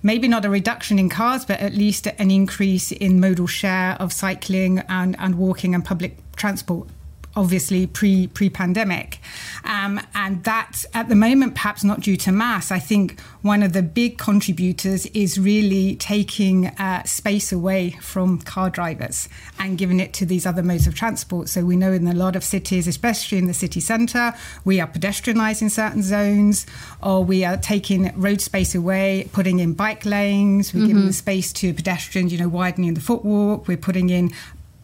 Maybe 0.01 0.29
not 0.29 0.45
a 0.45 0.49
reduction 0.49 0.99
in 0.99 1.09
cars, 1.09 1.45
but 1.45 1.59
at 1.59 1.75
least 1.75 2.07
an 2.07 2.31
increase 2.31 2.93
in 2.93 3.19
modal 3.19 3.49
share 3.49 3.97
of 3.99 4.13
cycling 4.13 4.79
and, 4.89 5.17
and 5.19 5.35
walking 5.35 5.75
and 5.75 5.85
public 5.85 6.17
transport 6.37 6.89
obviously 7.37 7.87
pre 7.87 8.27
pre 8.27 8.51
pandemic, 8.51 9.21
um, 9.65 10.01
and 10.15 10.45
that 10.45 10.85
at 10.95 11.09
the 11.09 11.15
moment 11.15 11.55
perhaps 11.55 11.85
not 11.85 12.01
due 12.01 12.17
to 12.17 12.33
MaaS. 12.33 12.71
I 12.71 12.79
think 12.79 13.21
one 13.43 13.63
of 13.63 13.73
the 13.73 13.83
big 13.83 14.19
contributors 14.19 15.07
is 15.07 15.39
really 15.39 15.97
taking 15.97 16.67
uh, 16.67 17.05
space 17.05 17.53
away 17.53 17.91
from 18.01 18.39
car 18.39 18.71
drivers 18.71 19.29
and 19.59 19.79
giving 19.79 20.01
it 20.01 20.13
to 20.15 20.27
these 20.27 20.47
other 20.47 20.63
modes 20.63 20.87
of 20.87 20.95
transport. 20.95 21.49
So 21.49 21.65
we 21.65 21.77
know 21.77 21.93
in 21.93 22.07
a 22.07 22.15
lot 22.15 22.37
of 22.37 22.45
cities, 22.45 22.87
especially 22.87 23.39
in 23.39 23.47
the 23.47 23.55
city 23.55 23.81
centre, 23.81 24.35
we 24.65 24.81
are 24.81 24.87
pedestrianising 24.87 25.71
certain 25.71 26.03
zones, 26.03 26.67
or 27.03 27.25
we 27.25 27.45
are 27.45 27.57
taking 27.57 28.13
road 28.17 28.41
space 28.41 28.75
away, 28.75 29.29
putting 29.33 29.61
in 29.61 29.75
bike 29.75 30.05
lanes. 30.05 30.75
We're 30.75 30.87
giving 30.87 31.07
the 31.07 31.13
space 31.13 31.53
to 31.55 31.73
pedestrians, 31.73 32.33
you 32.33 32.39
know, 32.39 32.49
widening 32.49 32.95
the 32.95 33.01
footwalk. 33.01 33.69
We're 33.69 33.77
putting 33.77 34.11
in 34.11 34.33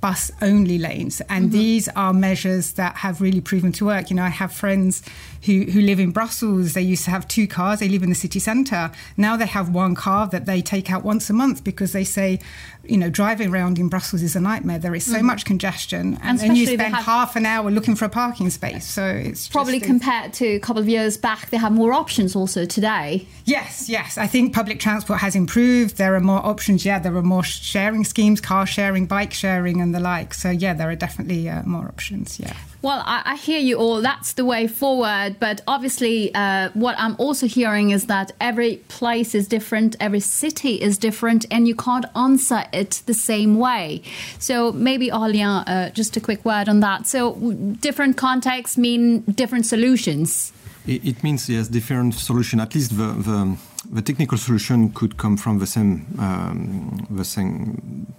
bus 0.05 0.31
only 0.43 0.77
lanes. 0.77 1.23
And 1.31 1.47
mm-hmm. 1.47 1.59
these 1.59 1.89
are 1.97 2.13
measures 2.13 2.75
that 2.75 2.95
have 2.97 3.23
really 3.23 3.41
proven 3.41 3.73
to 3.73 3.87
work. 3.87 4.11
You 4.11 4.17
know, 4.17 4.25
I 4.25 4.29
have 4.29 4.53
friends 4.53 5.03
who, 5.45 5.65
who 5.65 5.81
live 5.81 6.01
in 6.01 6.11
Brussels. 6.11 6.73
They 6.73 6.83
used 6.83 7.05
to 7.05 7.11
have 7.11 7.29
two 7.29 7.47
cars. 7.47 7.81
They 7.81 7.89
live 7.89 8.03
in 8.03 8.09
the 8.09 8.15
city 8.15 8.39
centre. 8.39 8.91
Now 9.17 9.37
they 9.37 9.47
have 9.47 9.75
one 9.75 9.95
car 9.95 10.27
that 10.29 10.47
they 10.47 10.63
take 10.63 10.91
out 10.91 11.05
once 11.05 11.29
a 11.29 11.33
month 11.33 11.65
because 11.65 11.93
they 11.93 12.05
say, 12.05 12.41
you 12.85 12.97
know, 12.97 13.11
driving 13.11 13.53
around 13.53 13.79
in 13.79 13.89
Brussels 13.89 14.23
is 14.23 14.37
a 14.37 14.41
nightmare. 14.41 14.79
There 14.79 14.95
is 14.95 15.05
so 15.05 15.17
mm-hmm. 15.17 15.27
much 15.27 15.45
congestion. 15.45 16.15
And, 16.23 16.23
and 16.23 16.39
then 16.41 16.57
you 16.57 16.67
spend 16.67 16.95
half 16.95 17.37
an 17.37 17.47
hour 17.47 17.71
looking 17.71 17.95
for 17.95 18.05
a 18.05 18.09
parking 18.09 18.51
space. 18.51 18.87
So 18.87 19.07
it's 19.07 19.49
probably 19.49 19.79
just, 19.79 19.87
compared 19.87 20.33
to 20.35 20.47
a 20.47 20.61
couple 20.61 20.81
of 20.81 20.89
years 20.89 21.17
back, 21.17 21.51
they 21.51 21.57
have 21.57 21.73
more 21.73 21.93
options 21.93 22.35
also 22.35 22.65
today. 22.65 23.27
Yes, 23.45 23.89
yes. 23.89 24.19
I 24.19 24.27
think 24.27 24.55
public 24.55 24.81
transport 24.81 25.21
has 25.21 25.35
improved. 25.35 25.97
There 25.97 26.15
are 26.15 26.21
more 26.21 26.45
options. 26.45 26.85
Yeah, 26.85 26.99
there 26.99 27.15
are 27.17 27.23
more 27.23 27.45
sharing 27.45 28.05
schemes, 28.05 28.41
car 28.41 28.67
sharing, 28.67 29.07
bike 29.07 29.33
sharing, 29.33 29.81
and 29.81 29.95
the 29.95 30.01
like. 30.01 30.35
So 30.35 30.51
yeah, 30.51 30.75
there 30.75 30.89
are 30.91 30.97
definitely 30.97 31.49
uh, 31.49 31.63
more 31.65 31.87
options. 31.87 32.41
Yeah. 32.41 32.55
Well, 32.85 33.03
I, 33.07 33.23
I, 33.25 33.37
hear 33.37 33.59
you 33.59 33.79
all. 33.79 34.03
That's 34.03 34.35
the 34.35 34.45
way 34.45 34.67
forward. 34.67 35.37
But 35.41 35.63
obviously, 35.67 36.35
uh, 36.35 36.69
what 36.75 36.95
I'm 36.99 37.17
also 37.19 37.47
hearing 37.47 37.93
is 37.93 38.09
that 38.09 38.33
every 38.43 38.77
place 38.89 39.35
is 39.35 39.49
different, 39.49 39.97
every 40.01 40.21
city 40.21 40.83
is 40.83 40.99
different, 40.99 41.47
and 41.51 41.67
you 41.67 41.75
can't 41.75 42.05
answer 42.15 42.65
it 42.75 43.01
the 43.07 43.15
same 43.15 43.59
way. 43.59 44.03
So 44.39 44.71
maybe, 44.73 45.09
Aurélien, 45.09 45.65
uh, 45.67 45.91
just 45.93 46.15
a 46.19 46.21
quick 46.21 46.45
word 46.45 46.69
on 46.69 46.81
that. 46.81 47.07
So 47.07 47.37
different 47.81 48.19
contexts 48.19 48.77
mean 48.77 49.21
different 49.23 49.65
solutions. 49.65 50.53
It, 50.87 51.07
it 51.07 51.25
means 51.25 51.49
yes, 51.49 51.69
different 51.69 52.13
solution. 52.13 52.61
At 52.61 52.75
least 52.75 52.99
the, 52.99 53.07
the 53.07 53.57
the 53.91 54.03
technical 54.03 54.37
solution 54.37 54.91
could 54.93 55.17
come 55.17 55.39
from 55.39 55.59
the 55.59 55.67
same 55.67 56.05
um, 56.19 57.07
the 57.09 57.25
same 57.25 58.15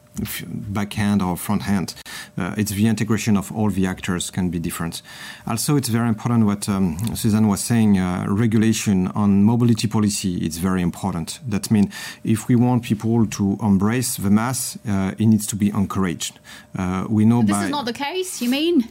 back 0.48 0.98
end 0.98 1.22
or 1.22 1.38
front 1.38 1.68
end. 1.68 1.96
Uh, 2.38 2.54
it's 2.58 2.72
the 2.72 2.88
integration 2.88 3.38
of 3.38 3.52
all 3.52 3.70
the 3.70 3.86
actors 3.88 4.30
can 4.30 4.50
be 4.50 4.60
different. 4.60 5.02
Also, 5.48 5.76
it's 5.76 5.90
very 5.90 6.08
important 6.08 6.46
what 6.46 6.68
um, 6.70 6.98
Suzanne 7.16 7.48
was 7.48 7.62
saying. 7.62 7.98
Uh, 7.98 8.26
regulation 8.30 9.08
on 9.10 9.44
mobility 9.44 9.88
policy 9.88 10.38
is 10.46 10.58
very 10.58 10.82
important. 10.82 11.40
That 11.48 11.72
means 11.72 11.94
if 12.24 12.48
we 12.48 12.56
want 12.56 12.84
people 12.84 13.26
to 13.28 13.58
embrace 13.62 14.18
the 14.18 14.30
MaaS, 14.30 14.78
uh, 14.88 15.14
it 15.18 15.26
needs 15.26 15.48
to 15.48 15.56
be 15.56 15.70
encouraged. 15.70 16.40
Uh, 16.78 17.06
we 17.10 17.26
know 17.26 17.42
this 17.42 17.52
by 17.52 17.66
is 17.66 17.72
not 17.72 17.86
the 17.86 17.94
case. 17.94 18.42
You 18.42 18.50
mean? 18.50 18.90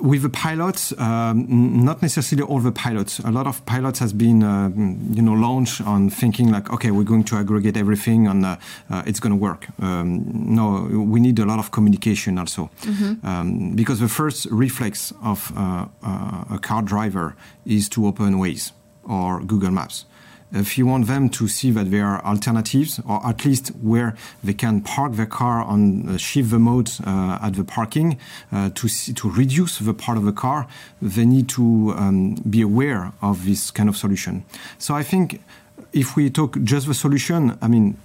With 0.00 0.22
the 0.22 0.28
pilots, 0.28 0.92
um, 0.98 1.84
not 1.84 2.02
necessarily 2.02 2.46
all 2.46 2.60
the 2.60 2.72
pilots. 2.72 3.18
A 3.20 3.30
lot 3.30 3.46
of 3.46 3.64
pilots 3.66 3.98
has 3.98 4.12
been, 4.12 4.42
uh, 4.42 4.68
you 4.68 5.22
know, 5.22 5.32
launched 5.32 5.80
on 5.80 6.10
thinking 6.10 6.50
like, 6.50 6.72
okay, 6.72 6.90
we're 6.90 7.04
going 7.04 7.24
to 7.24 7.36
aggregate 7.36 7.76
everything 7.76 8.26
and 8.26 8.44
uh, 8.44 8.56
uh, 8.90 9.02
it's 9.06 9.20
going 9.20 9.32
to 9.32 9.36
work. 9.36 9.66
Um, 9.80 10.54
no, 10.54 10.82
we 10.82 11.20
need 11.20 11.38
a 11.38 11.44
lot 11.44 11.58
of 11.58 11.70
communication 11.70 12.38
also, 12.38 12.70
mm-hmm. 12.82 13.26
um, 13.26 13.74
because 13.74 14.00
the 14.00 14.08
first 14.08 14.46
reflex 14.50 15.12
of 15.22 15.52
uh, 15.56 15.86
uh, 16.02 16.44
a 16.50 16.58
car 16.60 16.82
driver 16.82 17.36
is 17.66 17.88
to 17.90 18.06
open 18.06 18.34
Waze 18.34 18.72
or 19.04 19.40
Google 19.40 19.70
Maps 19.70 20.04
if 20.52 20.78
you 20.78 20.86
want 20.86 21.06
them 21.06 21.28
to 21.28 21.46
see 21.46 21.70
that 21.72 21.90
there 21.90 22.06
are 22.06 22.24
alternatives, 22.24 23.00
or 23.06 23.24
at 23.26 23.44
least 23.44 23.68
where 23.82 24.16
they 24.42 24.54
can 24.54 24.80
park 24.80 25.12
their 25.12 25.26
car 25.26 25.62
on 25.62 26.08
uh, 26.08 26.16
shift 26.16 26.50
the 26.50 26.58
mode 26.58 26.90
uh, 27.06 27.38
at 27.42 27.54
the 27.54 27.64
parking 27.64 28.18
uh, 28.50 28.70
to 28.74 28.88
see, 28.88 29.12
to 29.12 29.30
reduce 29.30 29.78
the 29.78 29.92
part 29.92 30.16
of 30.16 30.24
the 30.24 30.32
car, 30.32 30.66
they 31.02 31.26
need 31.26 31.48
to 31.50 31.92
um, 31.96 32.34
be 32.48 32.62
aware 32.62 33.12
of 33.20 33.44
this 33.44 33.70
kind 33.70 33.88
of 33.88 33.96
solution. 33.96 34.44
So 34.78 34.94
I 34.94 35.02
think 35.02 35.42
if 35.92 36.16
we 36.16 36.30
talk 36.30 36.58
just 36.62 36.86
the 36.86 36.94
solution, 36.94 37.58
I 37.60 37.68
mean, 37.68 37.98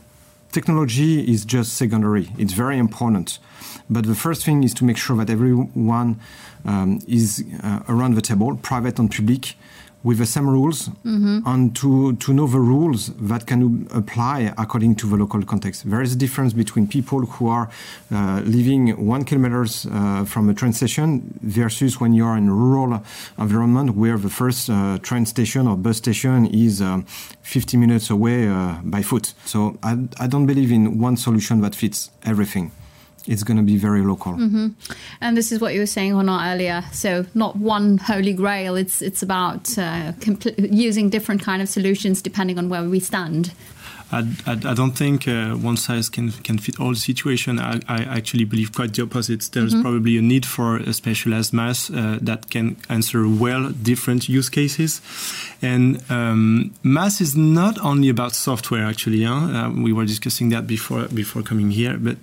technology 0.52 1.32
is 1.32 1.46
just 1.46 1.74
secondary. 1.74 2.30
It's 2.38 2.54
very 2.54 2.78
important, 2.78 3.40
but 3.90 4.06
the 4.06 4.16
first 4.16 4.44
thing 4.46 4.64
is 4.64 4.74
to 4.76 4.86
make 4.86 4.98
sure 4.98 5.16
that 5.18 5.30
everyone 5.30 6.20
um, 6.66 7.00
is 7.08 7.44
uh, 7.64 7.80
around 7.88 8.16
the 8.16 8.22
table, 8.22 8.56
private 8.58 9.00
and 9.00 9.10
public 9.10 9.56
with 10.04 10.18
the 10.18 10.26
same 10.26 10.50
rules 10.50 10.90
mm-hmm. 10.90 11.40
and 11.46 11.76
to, 11.76 12.14
to 12.18 12.34
know 12.34 12.46
the 12.46 12.60
rules 12.60 13.08
that 13.16 13.48
can 13.48 13.88
apply 13.92 14.54
according 14.58 14.96
to 14.96 15.08
the 15.08 15.16
local 15.16 15.42
context. 15.44 15.90
There 15.90 16.02
is 16.02 16.14
a 16.14 16.18
difference 16.18 16.54
between 16.54 16.88
people 16.88 17.22
who 17.26 17.48
are 17.48 17.70
uh, 18.12 18.42
living 18.46 19.06
one 19.06 19.24
kilometers 19.24 19.86
uh, 19.86 20.26
from 20.26 20.50
a 20.50 20.54
train 20.54 20.74
station 20.74 21.34
versus 21.42 22.00
when 22.00 22.14
you 22.14 22.26
are 22.26 22.38
in 22.38 22.50
a 22.50 22.54
rural 22.54 23.04
environment 23.38 23.96
where 23.96 24.18
the 24.18 24.30
first 24.30 24.70
uh, 24.70 24.98
train 25.02 25.26
station 25.26 25.68
or 25.68 25.78
bus 25.78 25.98
station 25.98 26.48
is 26.48 26.82
um, 26.82 27.04
50 27.44 27.78
minutes 27.78 28.10
away 28.10 28.48
uh, 28.48 28.80
by 28.84 29.02
foot. 29.02 29.34
So 29.46 29.78
I, 29.82 29.98
I 30.20 30.28
don't 30.28 30.46
believe 30.46 30.72
in 30.72 31.00
one 31.00 31.16
solution 31.18 31.62
that 31.62 31.76
fits 31.76 32.10
everything 32.24 32.72
it's 33.28 33.44
going 33.44 33.58
to 33.58 33.64
be 33.64 33.78
very 33.78 34.02
local. 34.02 34.34
Mm-hmm. 34.34 34.68
And 35.22 35.38
this 35.38 35.52
is 35.52 35.60
what 35.60 35.74
you 35.74 35.80
were 35.80 35.86
saying 35.86 36.14
or 36.14 36.24
not 36.24 36.54
earlier. 36.54 36.84
So 36.92 37.26
not 37.34 37.56
one 37.56 37.98
holy 37.98 38.34
grail. 38.34 38.76
It's 38.76 39.02
it's 39.02 39.24
about 39.24 39.78
uh, 39.78 40.14
compl- 40.20 40.56
using 40.72 41.10
different 41.10 41.42
kind 41.42 41.62
of 41.62 41.70
solutions 41.70 42.22
depending 42.22 42.58
on 42.58 42.70
where 42.70 42.84
we 42.84 43.00
stand. 43.00 43.54
I, 44.14 44.20
I, 44.46 44.52
I 44.52 44.74
don't 44.74 44.96
think 44.96 45.28
uh, 45.28 45.56
one 45.56 45.78
size 45.78 46.10
can 46.10 46.32
can 46.44 46.58
fit 46.60 46.80
all 46.80 46.90
the 46.90 47.00
situation. 47.00 47.60
I, 47.60 47.80
I 47.88 48.04
actually 48.04 48.46
believe 48.46 48.72
quite 48.74 48.94
the 48.94 49.04
opposite. 49.04 49.50
There's 49.52 49.74
mm-hmm. 49.74 49.82
probably 49.82 50.18
a 50.18 50.22
need 50.22 50.46
for 50.46 50.78
a 50.78 50.94
specialized 50.94 51.54
MaaS 51.54 51.90
uh, 51.90 52.20
that 52.22 52.50
can 52.50 52.78
answer 52.90 53.28
well 53.28 53.72
different 53.72 54.30
use 54.30 54.50
cases. 54.50 55.02
And 55.62 56.04
um, 56.12 56.74
MaaS 56.84 57.22
is 57.22 57.36
not 57.36 57.80
only 57.80 58.10
about 58.10 58.34
software. 58.34 58.86
Actually, 58.86 59.24
huh? 59.24 59.34
uh, 59.34 59.72
we 59.72 59.92
were 59.94 60.06
discussing 60.06 60.50
that 60.50 60.68
before 60.68 61.08
before 61.08 61.42
coming 61.42 61.72
here, 61.72 61.98
but 61.98 62.18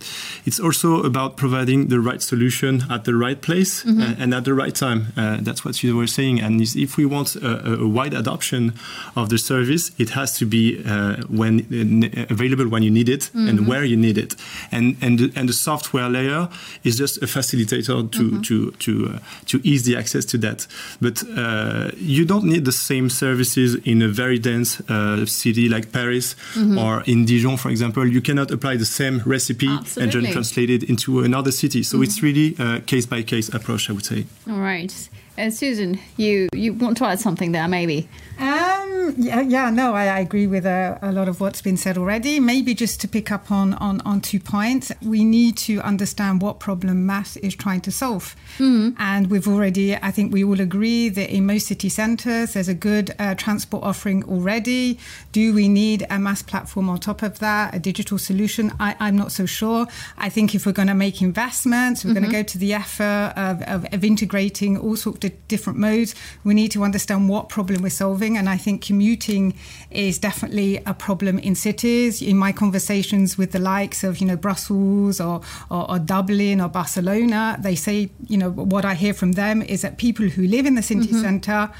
it's 0.46 0.60
also 0.60 1.02
about 1.02 1.36
providing 1.36 1.88
the 1.88 2.00
right 2.00 2.22
solution 2.22 2.84
at 2.90 3.04
the 3.04 3.14
right 3.14 3.40
place 3.40 3.84
mm-hmm. 3.84 4.00
Uh, 4.00 4.14
and 4.18 4.34
at 4.34 4.44
the 4.44 4.54
right 4.54 4.74
time. 4.74 5.12
Uh, 5.16 5.38
that's 5.40 5.64
what 5.64 5.82
you 5.82 5.96
were 5.96 6.06
saying. 6.06 6.40
And 6.40 6.60
if 6.60 6.96
we 6.96 7.04
want 7.04 7.36
a, 7.36 7.80
a, 7.80 7.88
wide 7.88 8.14
adoption 8.14 8.72
of 9.16 9.28
the 9.28 9.38
service, 9.38 9.90
it 9.98 10.10
has 10.10 10.38
to 10.38 10.46
be 10.46 10.82
uh, 10.86 11.16
when 11.28 11.66
available 11.80 12.68
when 12.68 12.82
you 12.82 12.90
need 12.90 13.08
it 13.08 13.20
mm-hmm. 13.20 13.48
and 13.48 13.66
where 13.66 13.84
you 13.84 13.96
need 13.96 14.18
it. 14.18 14.36
And 14.70 14.96
and 15.00 15.18
the, 15.18 15.32
and 15.36 15.48
the 15.48 15.52
software 15.52 16.08
layer 16.08 16.48
is 16.84 16.96
just 16.98 17.22
a 17.22 17.26
facilitator 17.26 18.10
to 18.10 18.22
mm-hmm. 18.22 18.40
to 18.42 18.70
to 18.70 19.12
uh, 19.14 19.18
to 19.46 19.60
ease 19.64 19.84
the 19.84 19.96
access 19.96 20.24
to 20.26 20.38
that. 20.38 20.66
But 21.00 21.22
uh, 21.36 21.90
you 21.96 22.24
don't 22.24 22.44
need 22.44 22.64
the 22.64 22.72
same 22.72 23.10
services 23.10 23.74
in 23.84 24.02
a 24.02 24.08
very 24.08 24.38
dense 24.38 24.80
uh, 24.88 25.26
city 25.26 25.68
like 25.68 25.92
Paris 25.92 26.34
mm-hmm. 26.54 26.78
or 26.78 27.02
in 27.06 27.24
Dijon, 27.24 27.56
for 27.56 27.70
example. 27.70 28.06
You 28.06 28.20
cannot 28.20 28.50
apply 28.50 28.76
the 28.76 28.84
same 28.84 29.22
recipe 29.26 29.68
Absolutely. 29.68 30.02
and 30.02 30.26
then 30.26 30.32
translate 30.32 30.70
it 30.70 30.82
into 30.84 31.20
another 31.20 31.52
city. 31.52 31.82
So 31.82 32.02
it's 32.02 32.18
mm-hmm. 32.18 32.26
really 32.26 32.76
a 32.76 32.80
case 32.80 33.06
by 33.06 33.22
case 33.22 33.48
approach, 33.54 33.88
I 33.90 33.92
would 33.92 34.04
say. 34.04 34.24
All 34.48 34.58
right. 34.58 35.08
Uh, 35.38 35.48
Susan, 35.48 35.98
you, 36.16 36.48
you 36.52 36.74
want 36.74 36.98
to 36.98 37.04
add 37.04 37.18
something 37.18 37.52
there, 37.52 37.68
maybe? 37.68 38.08
Um, 38.40 39.14
yeah, 39.18 39.42
yeah, 39.42 39.68
no, 39.68 39.92
I, 39.94 40.06
I 40.06 40.20
agree 40.20 40.46
with 40.46 40.64
a, 40.64 40.98
a, 41.02 41.12
lot 41.12 41.28
of 41.28 41.40
what's 41.40 41.60
been 41.60 41.76
said 41.76 41.98
already. 41.98 42.40
Maybe 42.40 42.74
just 42.74 42.98
to 43.02 43.08
pick 43.08 43.30
up 43.30 43.50
on, 43.50 43.74
on, 43.74 44.00
on 44.02 44.22
two 44.22 44.40
points, 44.40 44.90
we 45.02 45.24
need 45.24 45.58
to 45.58 45.80
understand 45.82 46.40
what 46.40 46.58
problem 46.58 47.04
MaaS 47.04 47.36
is 47.38 47.54
trying 47.54 47.82
to 47.82 47.92
solve. 47.92 48.34
Mm-hmm. 48.56 48.96
And 48.98 49.30
we've 49.30 49.46
already, 49.46 49.94
I 49.94 50.10
think 50.10 50.32
we 50.32 50.42
all 50.42 50.58
agree 50.58 51.10
that 51.10 51.28
in 51.30 51.44
most 51.44 51.66
city 51.66 51.90
centres, 51.90 52.54
there's 52.54 52.68
a 52.68 52.74
good 52.74 53.14
uh, 53.18 53.34
transport 53.34 53.84
offering 53.84 54.24
already. 54.24 54.98
Do 55.32 55.52
we 55.52 55.68
need 55.68 56.06
a 56.08 56.18
MaaS 56.18 56.42
platform 56.42 56.88
on 56.88 56.98
top 56.98 57.22
of 57.22 57.40
that, 57.40 57.74
a 57.74 57.78
digital 57.78 58.16
solution? 58.16 58.72
I, 58.80 58.96
am 59.00 59.16
not 59.16 59.32
so 59.32 59.44
sure. 59.44 59.86
I 60.16 60.30
think 60.30 60.54
if 60.54 60.64
we're 60.64 60.72
going 60.72 60.88
to 60.88 60.94
make 60.94 61.20
investments, 61.20 62.04
we're 62.06 62.12
mm-hmm. 62.12 62.20
going 62.20 62.30
to 62.30 62.38
go 62.38 62.42
to 62.42 62.58
the 62.58 62.72
effort 62.72 63.34
of, 63.36 63.60
of, 63.62 63.84
of 63.92 64.02
integrating 64.02 64.78
all 64.78 64.96
sorts 64.96 65.26
of 65.26 65.48
different 65.48 65.78
modes, 65.78 66.14
we 66.42 66.54
need 66.54 66.70
to 66.70 66.84
understand 66.84 67.28
what 67.28 67.50
problem 67.50 67.82
we're 67.82 67.90
solving 67.90 68.29
and 68.36 68.48
I 68.48 68.56
think 68.56 68.82
commuting 68.82 69.54
is 69.90 70.18
definitely 70.18 70.78
a 70.86 70.94
problem 70.94 71.38
in 71.38 71.54
cities. 71.54 72.22
In 72.22 72.36
my 72.36 72.52
conversations 72.52 73.38
with 73.38 73.52
the 73.52 73.58
likes 73.58 74.04
of, 74.04 74.18
you 74.18 74.26
know, 74.26 74.36
Brussels 74.36 75.20
or, 75.20 75.40
or, 75.70 75.90
or 75.90 75.98
Dublin 75.98 76.60
or 76.60 76.68
Barcelona, 76.68 77.56
they 77.60 77.74
say, 77.74 78.10
you 78.28 78.36
know, 78.36 78.50
what 78.50 78.84
I 78.84 78.94
hear 78.94 79.14
from 79.14 79.32
them 79.32 79.62
is 79.62 79.82
that 79.82 79.98
people 79.98 80.28
who 80.28 80.46
live 80.46 80.66
in 80.66 80.74
the 80.74 80.82
city 80.82 81.08
mm-hmm. 81.08 81.20
centre 81.20 81.70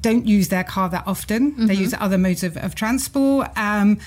don't 0.00 0.26
use 0.26 0.48
their 0.48 0.64
car 0.64 0.88
that 0.88 1.04
often. 1.06 1.52
Mm-hmm. 1.52 1.66
They 1.66 1.74
use 1.74 1.94
other 1.98 2.18
modes 2.18 2.42
of, 2.42 2.56
of 2.56 2.74
transport. 2.74 3.48
Um, 3.56 3.98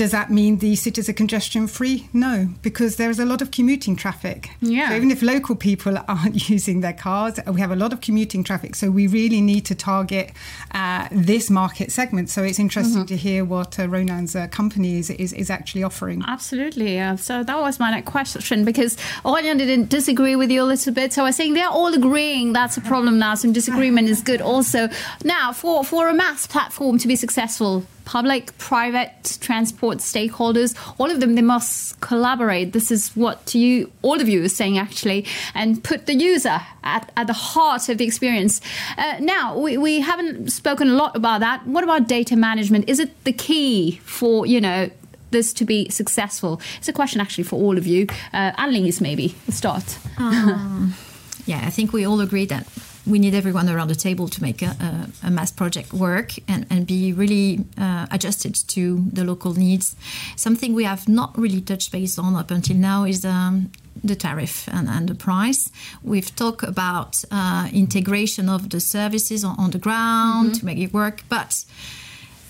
does 0.00 0.12
that 0.12 0.30
mean 0.30 0.56
the 0.60 0.76
cities 0.76 1.10
are 1.10 1.12
congestion 1.12 1.66
free? 1.66 2.08
No, 2.14 2.48
because 2.62 2.96
there's 2.96 3.18
a 3.18 3.26
lot 3.26 3.42
of 3.42 3.50
commuting 3.50 3.96
traffic. 3.96 4.48
Yeah. 4.62 4.88
So 4.88 4.94
even 4.94 5.10
if 5.10 5.20
local 5.20 5.54
people 5.54 5.98
aren't 6.08 6.48
using 6.48 6.80
their 6.80 6.94
cars, 6.94 7.38
we 7.46 7.60
have 7.60 7.70
a 7.70 7.76
lot 7.76 7.92
of 7.92 8.00
commuting 8.00 8.42
traffic. 8.42 8.76
So 8.76 8.90
we 8.90 9.06
really 9.08 9.42
need 9.42 9.66
to 9.66 9.74
target 9.74 10.32
uh, 10.72 11.06
this 11.12 11.50
market 11.50 11.92
segment. 11.92 12.30
So 12.30 12.42
it's 12.42 12.58
interesting 12.58 13.02
mm-hmm. 13.02 13.14
to 13.14 13.16
hear 13.18 13.44
what 13.44 13.78
uh, 13.78 13.88
Ronan's 13.88 14.34
uh, 14.34 14.48
company 14.48 15.00
is, 15.00 15.10
is, 15.10 15.34
is, 15.34 15.50
actually 15.50 15.82
offering. 15.82 16.24
Absolutely. 16.26 16.98
Uh, 16.98 17.16
so 17.16 17.44
that 17.44 17.60
was 17.60 17.78
my 17.78 17.90
next 17.90 18.10
question 18.10 18.64
because 18.64 18.96
Aurélien 19.26 19.58
didn't 19.58 19.90
disagree 19.90 20.34
with 20.34 20.50
you 20.50 20.62
a 20.62 20.64
little 20.64 20.94
bit. 20.94 21.12
So 21.12 21.26
I 21.26 21.32
think 21.32 21.56
they're 21.56 21.68
all 21.68 21.92
agreeing 21.92 22.54
that's 22.54 22.78
a 22.78 22.80
problem 22.80 23.18
now. 23.18 23.34
Some 23.34 23.52
disagreement 23.52 24.08
is 24.08 24.22
good 24.22 24.40
also. 24.40 24.88
Now, 25.24 25.52
for, 25.52 25.84
for 25.84 26.08
a 26.08 26.14
MaaS 26.14 26.46
platform 26.46 26.96
to 26.96 27.06
be 27.06 27.16
successful, 27.16 27.84
public, 28.10 28.58
private 28.58 29.38
transport 29.40 29.98
stakeholders, 29.98 30.74
all 30.98 31.08
of 31.12 31.20
them, 31.20 31.36
they 31.36 31.42
must 31.42 32.00
collaborate. 32.00 32.72
This 32.72 32.90
is 32.90 33.10
what 33.14 33.54
you, 33.54 33.92
all 34.02 34.20
of 34.20 34.28
you 34.28 34.42
are 34.42 34.48
saying 34.48 34.78
actually, 34.78 35.24
and 35.54 35.82
put 35.84 36.06
the 36.06 36.14
user 36.14 36.60
at, 36.82 37.12
at 37.16 37.28
the 37.28 37.32
heart 37.32 37.88
of 37.88 37.98
the 37.98 38.04
experience. 38.04 38.60
Uh, 38.98 39.18
now, 39.20 39.56
we, 39.56 39.78
we 39.78 40.00
haven't 40.00 40.50
spoken 40.50 40.88
a 40.88 40.94
lot 40.94 41.14
about 41.14 41.38
that. 41.38 41.64
What 41.68 41.84
about 41.84 42.08
data 42.08 42.34
management? 42.34 42.88
Is 42.88 42.98
it 42.98 43.12
the 43.22 43.32
key 43.32 44.00
for, 44.02 44.44
you 44.44 44.60
know, 44.60 44.90
this 45.30 45.52
to 45.52 45.64
be 45.64 45.88
successful? 45.88 46.60
It's 46.78 46.88
a 46.88 46.92
question 46.92 47.20
actually 47.20 47.44
for 47.44 47.60
all 47.60 47.78
of 47.78 47.86
you. 47.86 48.08
Uh, 48.32 48.50
Annelise, 48.58 49.00
maybe, 49.00 49.36
start. 49.50 49.98
Um, 50.18 50.94
yeah, 51.46 51.62
I 51.64 51.70
think 51.70 51.92
we 51.92 52.04
all 52.04 52.20
agree 52.20 52.46
that 52.46 52.66
we 53.06 53.18
need 53.18 53.34
everyone 53.34 53.68
around 53.68 53.88
the 53.88 53.94
table 53.94 54.28
to 54.28 54.42
make 54.42 54.62
a, 54.62 54.76
a, 55.22 55.26
a 55.26 55.30
MaaS 55.30 55.52
project 55.52 55.92
work 55.92 56.32
and, 56.48 56.66
and 56.70 56.86
be 56.86 57.12
really 57.12 57.64
uh, 57.78 58.06
adjusted 58.10 58.54
to 58.68 59.04
the 59.12 59.24
local 59.24 59.54
needs. 59.54 59.96
Something 60.36 60.74
we 60.74 60.84
have 60.84 61.08
not 61.08 61.36
really 61.38 61.60
touched 61.60 61.92
base 61.92 62.18
on 62.18 62.36
up 62.36 62.50
until 62.50 62.76
now 62.76 63.04
is 63.04 63.24
um, 63.24 63.70
the 64.02 64.14
tariff 64.14 64.68
and, 64.68 64.88
and, 64.88 65.08
the 65.08 65.14
price. 65.14 65.70
We've 66.02 66.34
talked 66.34 66.62
about 66.62 67.24
uh, 67.30 67.68
integration 67.72 68.48
of 68.48 68.70
the 68.70 68.80
services 68.80 69.44
on, 69.44 69.56
on 69.58 69.70
the 69.70 69.78
ground 69.78 70.50
mm-hmm. 70.50 70.58
to 70.60 70.66
make 70.66 70.78
it 70.78 70.92
work, 70.92 71.22
but 71.28 71.64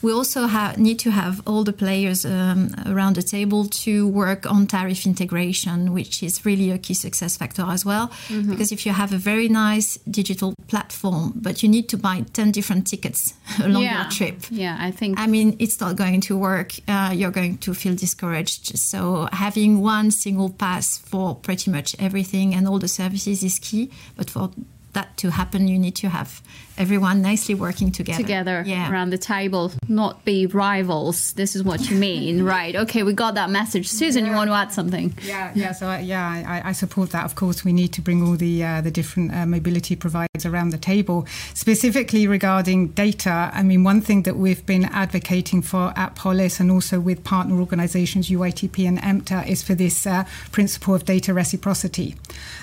we 0.03 0.13
also 0.13 0.47
have, 0.47 0.79
need 0.79 0.99
to 1.01 1.11
have 1.11 1.43
all 1.47 1.65
the 1.65 1.73
players 1.73 2.25
um, 2.25 2.75
around 2.87 3.17
the 3.17 3.23
table 3.23 3.67
to 3.67 4.09
work 4.09 4.51
on 4.51 4.67
tariff 4.67 5.07
integration, 5.07 5.93
which 5.93 6.23
is 6.23 6.45
really 6.45 6.71
a 6.71 6.79
key 6.79 6.95
success 6.95 7.37
factor 7.37 7.63
as 7.63 7.85
well. 7.85 8.09
Mm-hmm. 8.29 8.51
Because 8.51 8.73
if 8.73 8.87
you 8.87 8.93
have 8.93 9.13
a 9.13 9.19
very 9.19 9.49
nice 9.49 9.99
digital 10.11 10.55
platform, 10.69 11.33
but 11.37 11.63
you 11.63 11.69
need 11.69 11.89
to 11.91 11.97
buy 11.97 12.25
10 12.33 12.51
different 12.53 12.87
tickets 12.87 13.35
along 13.63 13.83
yeah. 13.83 14.03
your 14.03 14.11
trip. 14.11 14.45
Yeah, 14.51 14.77
I 14.81 14.91
think. 14.91 15.19
I 15.19 15.27
mean, 15.27 15.57
it's 15.59 15.81
not 15.81 15.97
going 15.97 16.21
to 16.23 16.37
work. 16.37 16.73
Uh, 16.89 17.13
you're 17.15 17.31
going 17.31 17.59
to 17.59 17.75
feel 17.75 17.95
discouraged. 17.95 18.79
So 18.79 19.29
having 19.33 19.81
one 19.81 20.11
single 20.11 20.51
pass 20.51 20.99
for 20.99 21.35
pretty 21.35 21.71
much 21.71 21.95
everything 21.99 22.55
and 22.55 22.67
all 22.67 22.79
the 22.79 22.89
services 22.89 23.43
is 23.43 23.59
key. 23.59 23.91
But 24.17 24.31
for 24.31 24.51
that 24.93 25.17
to 25.19 25.31
happen, 25.31 25.69
you 25.69 25.79
need 25.79 25.97
to 25.97 26.09
have 26.09 26.43
everyone 26.81 27.21
nicely 27.21 27.55
working 27.55 27.93
together. 27.93 28.23
Together 28.23 28.65
yeah. 28.67 28.91
around 28.91 29.11
the 29.11 29.19
table, 29.19 29.71
not 29.87 30.25
be 30.25 30.47
rivals. 30.47 31.35
This 31.35 31.55
is 31.55 31.63
what 31.63 31.91
you 31.91 31.97
mean, 31.97 32.43
right? 32.57 32.75
Okay, 32.75 33.03
we 33.03 33.13
got 33.13 33.35
that 33.35 33.51
message. 33.51 33.89
Susan, 33.89 34.25
yeah. 34.25 34.31
you 34.31 34.37
want 34.37 34.49
to 34.49 34.55
add 34.55 34.73
something? 34.73 35.15
Yeah, 35.23 35.53
yeah. 35.55 35.73
So 35.73 35.89
uh, 35.91 35.99
yeah, 35.99 36.27
I, 36.47 36.71
I, 36.71 36.73
support 36.73 37.11
that. 37.11 37.25
Of 37.25 37.35
course, 37.35 37.65
we 37.65 37.73
need 37.73 37.93
to 37.93 38.01
bring 38.01 38.23
all 38.23 38.37
the 38.37 38.65
uh, 38.65 38.81
the 38.81 38.91
different 38.91 39.35
uh, 39.35 39.45
mobility 39.45 39.95
providers 39.95 40.47
around 40.47 40.71
the 40.71 40.79
table. 40.79 41.27
Specifically 41.55 42.27
regarding 42.27 42.89
data, 42.89 43.51
I 43.53 43.63
mean, 43.63 43.85
one 43.85 44.01
thing 44.01 44.23
that 44.23 44.37
we've 44.37 44.65
been 44.65 44.87
advocating 44.87 45.61
for 45.61 45.93
at 45.97 46.15
Polis 46.15 46.61
and 46.61 46.71
also 46.71 46.99
with 46.99 47.23
partner 47.25 47.61
organisations 47.61 48.31
UITP 48.31 48.89
and 48.89 48.99
EMTA 48.99 49.47
is 49.47 49.63
for 49.63 49.75
this 49.75 50.07
uh, 50.07 50.25
principle 50.51 50.95
of 50.95 51.05
data 51.05 51.35
reciprocity, 51.35 52.17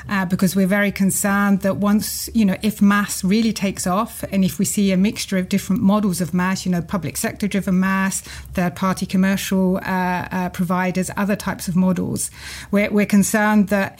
uh, 0.10 0.26
because 0.26 0.56
we're 0.56 0.66
very 0.66 0.92
concerned 0.92 1.62
that 1.62 1.78
once 1.78 2.17
you 2.34 2.46
know 2.46 2.58
if 2.62 2.82
MaaS 2.82 3.24
really 3.24 3.54
takes 3.54 3.86
off. 3.88 4.24
And 4.32 4.44
if 4.44 4.60
we 4.60 4.66
see 4.66 4.92
a 4.92 4.98
mixture 4.98 5.38
of 5.38 5.50
different 5.50 5.82
models 5.82 6.22
of 6.22 6.34
MaaS, 6.34 6.66
you 6.66 6.72
know, 6.72 6.82
public 6.82 7.18
sector 7.18 7.48
driven 7.48 7.80
MaaS, 7.80 8.22
third 8.54 8.76
party 8.76 9.06
commercial 9.06 9.78
uh, 9.78 10.28
uh, 10.32 10.50
providers, 10.50 11.10
other 11.18 11.36
types 11.36 11.68
of 11.68 11.76
models, 11.76 12.32
we're, 12.72 12.90
we're 12.90 13.06
concerned 13.06 13.68
that 13.70 14.00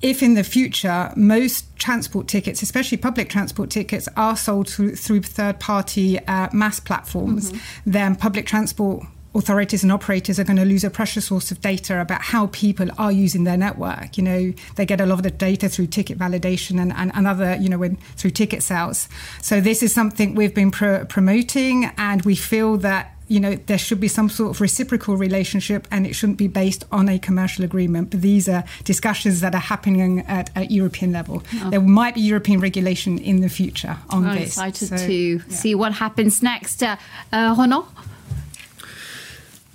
if 0.00 0.22
in 0.22 0.34
the 0.34 0.44
future 0.44 1.12
most 1.16 1.64
transport 1.76 2.28
tickets, 2.28 2.62
especially 2.62 2.98
public 2.98 3.28
transport 3.28 3.70
tickets, 3.70 4.08
are 4.16 4.36
sold 4.36 4.68
through, 4.68 4.94
through 4.94 5.22
third 5.22 5.58
party 5.58 6.18
uh, 6.26 6.48
MaaS 6.52 6.80
platforms, 6.80 7.50
mm-hmm. 7.50 7.90
then 7.90 8.14
public 8.14 8.46
transport 8.46 9.04
authorities 9.34 9.82
and 9.82 9.92
operators 9.92 10.38
are 10.38 10.44
going 10.44 10.56
to 10.56 10.64
lose 10.64 10.84
a 10.84 10.90
precious 10.90 11.26
source 11.26 11.50
of 11.50 11.60
data 11.60 12.00
about 12.00 12.22
how 12.22 12.46
people 12.48 12.88
are 12.98 13.12
using 13.12 13.44
their 13.44 13.56
network. 13.56 14.16
You 14.16 14.24
know, 14.24 14.52
they 14.76 14.86
get 14.86 15.00
a 15.00 15.06
lot 15.06 15.14
of 15.14 15.22
the 15.22 15.30
data 15.30 15.68
through 15.68 15.88
ticket 15.88 16.18
validation 16.18 16.80
and, 16.80 16.92
and, 16.92 17.12
and 17.14 17.26
other, 17.26 17.56
you 17.56 17.68
know, 17.68 17.78
when, 17.78 17.96
through 18.16 18.30
ticket 18.30 18.62
sales. 18.62 19.08
So 19.42 19.60
this 19.60 19.82
is 19.82 19.94
something 19.94 20.34
we've 20.34 20.54
been 20.54 20.70
pro- 20.70 21.04
promoting, 21.04 21.90
and 21.96 22.22
we 22.22 22.34
feel 22.34 22.76
that 22.78 23.14
you 23.28 23.38
know 23.38 23.54
there 23.66 23.78
should 23.78 24.00
be 24.00 24.08
some 24.08 24.28
sort 24.28 24.50
of 24.50 24.60
reciprocal 24.60 25.16
relationship 25.16 25.86
and 25.90 26.06
it 26.06 26.14
shouldn't 26.14 26.38
be 26.38 26.48
based 26.48 26.84
on 26.90 27.08
a 27.08 27.18
commercial 27.18 27.62
agreement 27.62 28.10
but 28.10 28.22
these 28.22 28.48
are 28.48 28.64
discussions 28.84 29.40
that 29.40 29.54
are 29.54 29.60
happening 29.60 30.20
at, 30.20 30.50
at 30.56 30.70
european 30.70 31.12
level 31.12 31.42
oh. 31.56 31.70
there 31.70 31.80
might 31.80 32.14
be 32.14 32.22
european 32.22 32.58
regulation 32.58 33.18
in 33.18 33.42
the 33.42 33.48
future 33.48 33.98
on 34.08 34.26
I'm 34.26 34.38
this 34.38 34.48
excited 34.48 34.88
so, 34.88 34.96
to 34.96 35.12
yeah. 35.12 35.54
see 35.54 35.74
what 35.74 35.92
happens 35.92 36.42
next 36.42 36.82
uh, 36.82 36.96
uh, 37.32 37.54
Ronan 37.56 37.84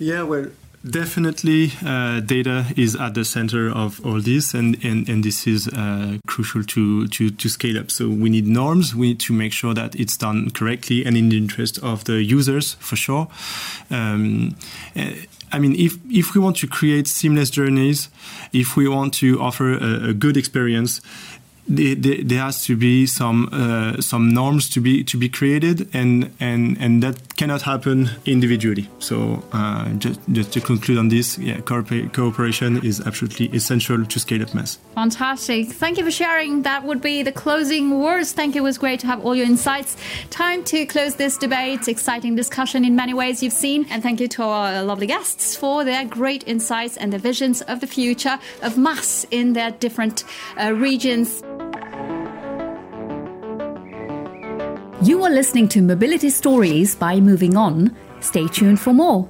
yeah, 0.04 0.22
well, 0.22 0.46
definitely 0.88 1.72
uh, 1.84 2.20
data 2.20 2.66
is 2.76 2.94
at 2.94 3.14
the 3.14 3.24
center 3.24 3.70
of 3.70 4.04
all 4.04 4.20
this, 4.20 4.52
and, 4.52 4.76
and, 4.84 5.08
and 5.08 5.24
this 5.24 5.46
is 5.46 5.66
uh, 5.68 6.18
crucial 6.26 6.62
to, 6.62 7.08
to, 7.08 7.30
to 7.30 7.48
scale 7.48 7.78
up. 7.78 7.90
So 7.90 8.08
we 8.08 8.28
need 8.28 8.46
norms. 8.46 8.94
We 8.94 9.08
need 9.08 9.20
to 9.20 9.32
make 9.32 9.52
sure 9.52 9.72
that 9.72 9.94
it's 9.94 10.16
done 10.18 10.50
correctly 10.50 11.06
and 11.06 11.16
in 11.16 11.30
the 11.30 11.38
interest 11.38 11.78
of 11.82 12.04
the 12.04 12.22
users, 12.22 12.74
for 12.74 12.96
sure. 12.96 13.28
Um, 13.90 14.56
I 15.52 15.58
mean, 15.58 15.74
if, 15.76 15.96
if 16.10 16.34
we 16.34 16.40
want 16.40 16.56
to 16.58 16.66
create 16.66 17.06
seamless 17.06 17.48
journeys, 17.48 18.10
if 18.52 18.76
we 18.76 18.88
want 18.88 19.14
to 19.14 19.40
offer 19.40 19.72
a, 19.72 20.10
a 20.10 20.12
good 20.12 20.36
experience, 20.36 21.00
there, 21.66 22.44
has 22.44 22.64
to 22.64 22.76
be 22.76 23.06
some 23.06 23.48
uh, 23.52 24.00
some 24.00 24.28
norms 24.28 24.68
to 24.70 24.80
be 24.80 25.04
to 25.04 25.16
be 25.16 25.28
created, 25.28 25.88
and 25.94 26.30
and 26.40 26.76
and 26.78 27.02
that 27.02 27.36
cannot 27.36 27.62
happen 27.62 28.10
individually. 28.26 28.88
So 28.98 29.42
uh, 29.52 29.90
just 29.94 30.20
just 30.32 30.52
to 30.52 30.60
conclude 30.60 30.98
on 30.98 31.08
this, 31.08 31.38
yeah, 31.38 31.60
cooperation 31.60 32.84
is 32.84 33.00
absolutely 33.00 33.46
essential 33.56 34.04
to 34.04 34.20
scale 34.20 34.42
up 34.42 34.54
MaaS. 34.54 34.78
Fantastic! 34.94 35.68
Thank 35.72 35.98
you 35.98 36.04
for 36.04 36.10
sharing. 36.10 36.62
That 36.62 36.84
would 36.84 37.00
be 37.00 37.22
the 37.22 37.32
closing 37.32 38.00
words. 38.00 38.32
Thank 38.32 38.54
you. 38.54 38.62
It 38.62 38.64
was 38.64 38.78
great 38.78 39.00
to 39.00 39.06
have 39.06 39.24
all 39.24 39.34
your 39.34 39.46
insights. 39.46 39.96
Time 40.30 40.64
to 40.64 40.86
close 40.86 41.16
this 41.16 41.36
debate. 41.36 41.88
Exciting 41.88 42.36
discussion 42.36 42.84
in 42.84 42.94
many 42.96 43.14
ways 43.14 43.42
you've 43.42 43.52
seen, 43.52 43.86
and 43.90 44.02
thank 44.02 44.20
you 44.20 44.28
to 44.28 44.42
our 44.42 44.82
lovely 44.82 45.06
guests 45.06 45.56
for 45.56 45.84
their 45.84 46.04
great 46.04 46.46
insights 46.46 46.96
and 46.96 47.12
their 47.12 47.20
visions 47.20 47.62
of 47.62 47.80
the 47.80 47.86
future 47.86 48.38
of 48.62 48.76
MaaS 48.76 49.26
in 49.30 49.54
their 49.54 49.70
different 49.70 50.24
uh, 50.60 50.72
regions. 50.72 51.42
You 55.04 55.22
are 55.22 55.30
listening 55.30 55.68
to 55.68 55.82
Mobility 55.82 56.30
Stories 56.30 56.94
by 56.94 57.16
Movin'On. 57.20 57.94
Stay 58.20 58.48
tuned 58.48 58.80
for 58.80 58.94
more. 58.94 59.28